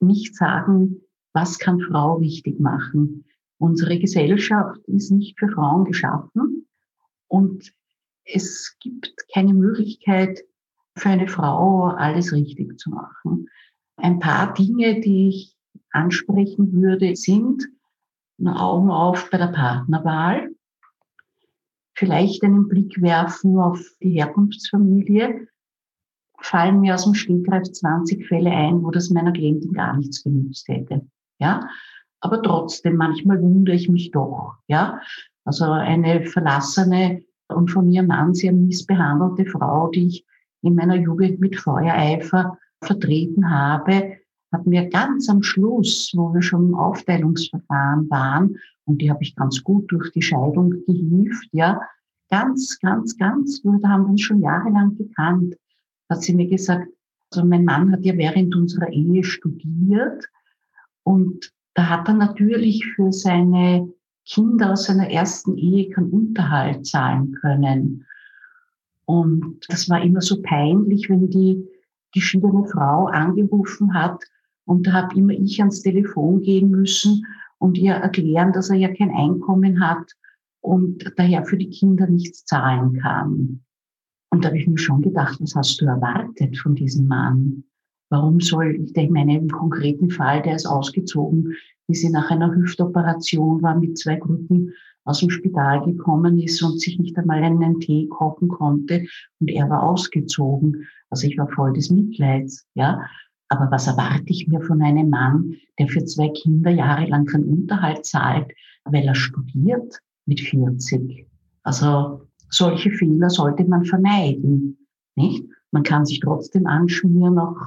[0.01, 1.01] nicht sagen,
[1.33, 3.25] was kann Frau richtig machen.
[3.59, 6.67] Unsere Gesellschaft ist nicht für Frauen geschaffen
[7.29, 7.73] und
[8.25, 10.43] es gibt keine Möglichkeit
[10.97, 13.49] für eine Frau, alles richtig zu machen.
[13.97, 15.57] Ein paar Dinge, die ich
[15.91, 17.67] ansprechen würde, sind
[18.45, 20.51] Augen auf bei der Partnerwahl
[21.97, 25.49] vielleicht einen Blick werfen auf die Herkunftsfamilie,
[26.41, 30.69] fallen mir aus dem Stegreif 20 Fälle ein, wo das meiner Klientin gar nichts genützt
[30.69, 31.07] hätte.
[31.39, 31.69] Ja,
[32.21, 34.55] aber trotzdem, manchmal wundere ich mich doch.
[34.69, 35.01] Ja,
[35.45, 40.27] Also eine verlassene und von ihrem Mann sehr missbehandelte Frau, die ich
[40.63, 44.19] in meiner Jugend mit Feuereifer vertreten habe,
[44.57, 49.37] hat mir ganz am Schluss, wo wir schon im Aufteilungsverfahren waren, und die habe ich
[49.37, 51.81] ganz gut durch die Scheidung gehievt, ja,
[52.31, 55.57] ganz, ganz, ganz, wir haben uns schon jahrelang gekannt,
[56.09, 56.89] hat sie mir gesagt,
[57.31, 60.25] also mein Mann hat ja während unserer Ehe studiert
[61.03, 63.93] und da hat er natürlich für seine
[64.25, 68.07] Kinder aus seiner ersten Ehe keinen Unterhalt zahlen können.
[69.05, 71.65] Und das war immer so peinlich, wenn die
[72.13, 74.25] geschiedene Frau angerufen hat
[74.67, 77.25] und da habe immer ich ans Telefon gehen müssen
[77.59, 80.13] und ihr erklären, dass er ja kein Einkommen hat
[80.61, 83.63] und daher für die Kinder nichts zahlen kann.
[84.31, 87.65] Und da habe ich mir schon gedacht, was hast du erwartet von diesem Mann?
[88.11, 91.55] Warum soll, ich denke, meine im konkreten Fall, der ist ausgezogen,
[91.89, 94.73] wie sie nach einer Hüftoperation war, mit zwei Krücken
[95.05, 99.07] aus dem Spital gekommen ist und sich nicht einmal einen Tee kochen konnte
[99.41, 100.89] und er war ausgezogen.
[101.11, 103.07] Also ich war voll des Mitleids, ja.
[103.49, 108.05] Aber was erwarte ich mir von einem Mann, der für zwei Kinder jahrelang keinen Unterhalt
[108.05, 108.51] zahlt,
[108.85, 111.27] weil er studiert mit 40?
[111.63, 115.45] Also solche Fehler sollte man vermeiden, nicht?
[115.73, 117.61] Man kann sich trotzdem anschmieren, auch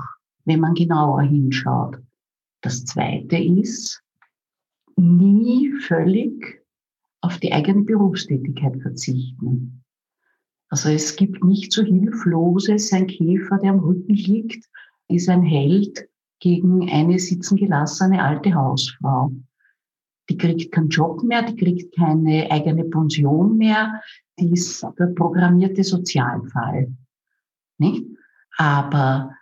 [0.45, 1.97] wenn man genauer hinschaut.
[2.61, 4.01] Das zweite ist,
[4.95, 6.61] nie völlig
[7.21, 9.83] auf die eigene Berufstätigkeit verzichten.
[10.69, 14.65] Also es gibt nicht so hilfloses, ein Käfer, der am Rücken liegt,
[15.09, 16.07] ist ein Held
[16.39, 19.31] gegen eine sitzen gelassene alte Hausfrau.
[20.29, 24.01] Die kriegt keinen Job mehr, die kriegt keine eigene Pension mehr,
[24.39, 26.95] die ist der programmierte Sozialfall.
[27.79, 28.05] Nicht?
[28.57, 29.33] Aber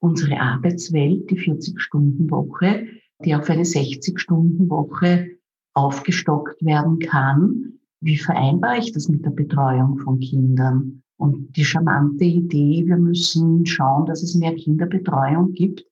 [0.00, 2.86] unsere Arbeitswelt, die 40-Stunden-Woche,
[3.24, 5.30] die auf eine 60-Stunden-Woche
[5.74, 7.78] aufgestockt werden kann.
[8.00, 11.02] Wie vereinbare ich das mit der Betreuung von Kindern?
[11.22, 15.84] Und die charmante Idee, wir müssen schauen, dass es mehr Kinderbetreuung gibt.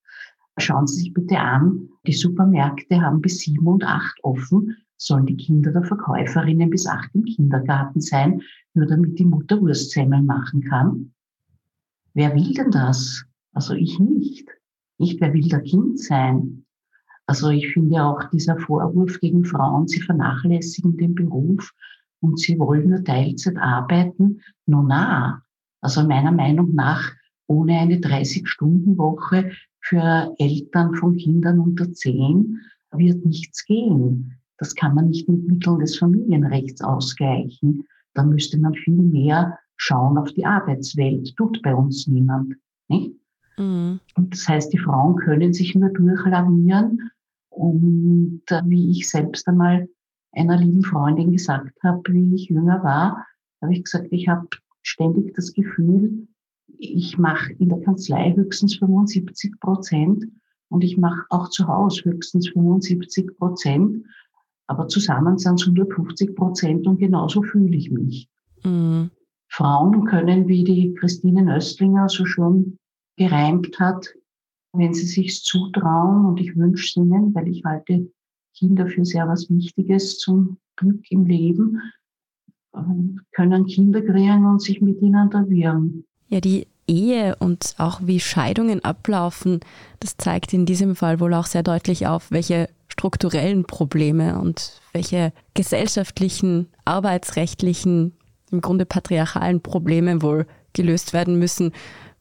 [0.59, 4.77] Schauen Sie sich bitte an, die Supermärkte haben bis sieben und acht offen.
[4.97, 8.43] Sollen die Kinder der Verkäuferinnen bis acht im Kindergarten sein,
[8.75, 11.13] nur damit die Mutter Wurstsemmeln machen kann?
[12.13, 13.25] Wer will denn das?
[13.53, 14.49] Also ich nicht.
[14.99, 16.65] Nicht, wer will der Kind sein?
[17.27, 21.73] Also ich finde auch dieser Vorwurf gegen Frauen, sie vernachlässigen den Beruf
[22.21, 25.43] und sie wollen nur Teilzeit arbeiten, no na.
[25.81, 27.13] Also meiner Meinung nach
[27.47, 29.51] ohne eine 30-Stunden-Woche
[29.81, 32.61] für Eltern von Kindern unter 10
[32.93, 34.37] wird nichts gehen.
[34.59, 37.87] Das kann man nicht mit Mitteln des Familienrechts ausgleichen.
[38.15, 41.35] Da müsste man viel mehr schauen auf die Arbeitswelt.
[41.37, 42.55] Tut bei uns niemand.
[42.89, 43.15] Nicht?
[43.57, 44.01] Mhm.
[44.17, 47.11] Und das heißt, die Frauen können sich nur durchlavieren
[47.49, 49.89] und äh, wie ich selbst einmal
[50.33, 53.27] einer lieben Freundin gesagt habe, wie ich jünger war,
[53.61, 54.47] habe ich gesagt, ich habe
[54.83, 56.29] ständig das Gefühl,
[56.79, 60.27] ich mache in der Kanzlei höchstens 75 Prozent
[60.69, 64.07] und ich mache auch zu Hause höchstens 75 Prozent,
[64.67, 68.29] aber zusammen sind es 150 Prozent und genauso fühle ich mich.
[68.65, 69.11] Mhm.
[69.49, 72.79] Frauen können, wie die Christine Nöstlinger so schon
[73.17, 74.15] gereimt hat,
[74.73, 78.13] wenn sie sich zutrauen und ich wünsche ihnen, weil ich halte
[78.61, 81.81] Kinder für sehr was Wichtiges zum Glück im Leben,
[82.77, 86.05] ähm, können Kinder kreieren und sich miteinander wirren.
[86.29, 89.61] Ja, die Ehe und auch wie Scheidungen ablaufen,
[90.01, 95.33] das zeigt in diesem Fall wohl auch sehr deutlich auf, welche strukturellen Probleme und welche
[95.55, 98.13] gesellschaftlichen, arbeitsrechtlichen,
[98.51, 101.73] im Grunde patriarchalen Probleme wohl gelöst werden müssen,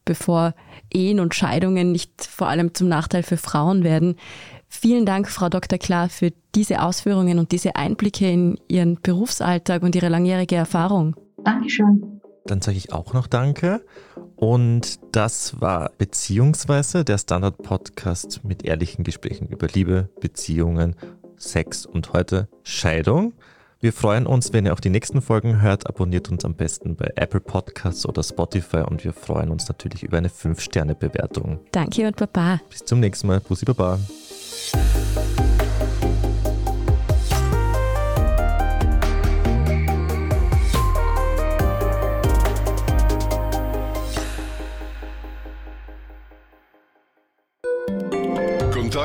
[0.06, 0.54] bevor
[0.94, 4.16] Ehen und Scheidungen nicht vor allem zum Nachteil für Frauen werden.
[4.70, 5.80] Vielen Dank, Frau Dr.
[5.80, 11.16] Klar, für diese Ausführungen und diese Einblicke in Ihren Berufsalltag und Ihre langjährige Erfahrung.
[11.44, 12.22] Dankeschön.
[12.46, 13.84] Dann sage ich auch noch Danke.
[14.36, 20.96] Und das war Beziehungsweise der Standard-Podcast mit ehrlichen Gesprächen über Liebe, Beziehungen,
[21.36, 23.34] Sex und heute Scheidung.
[23.82, 25.88] Wir freuen uns, wenn ihr auch die nächsten Folgen hört.
[25.88, 30.18] Abonniert uns am besten bei Apple Podcasts oder Spotify und wir freuen uns natürlich über
[30.18, 31.60] eine 5-Sterne-Bewertung.
[31.72, 32.60] Danke und Baba.
[32.70, 33.40] Bis zum nächsten Mal.
[33.40, 34.00] Bussi Baba.
[34.72, 35.29] Podcast.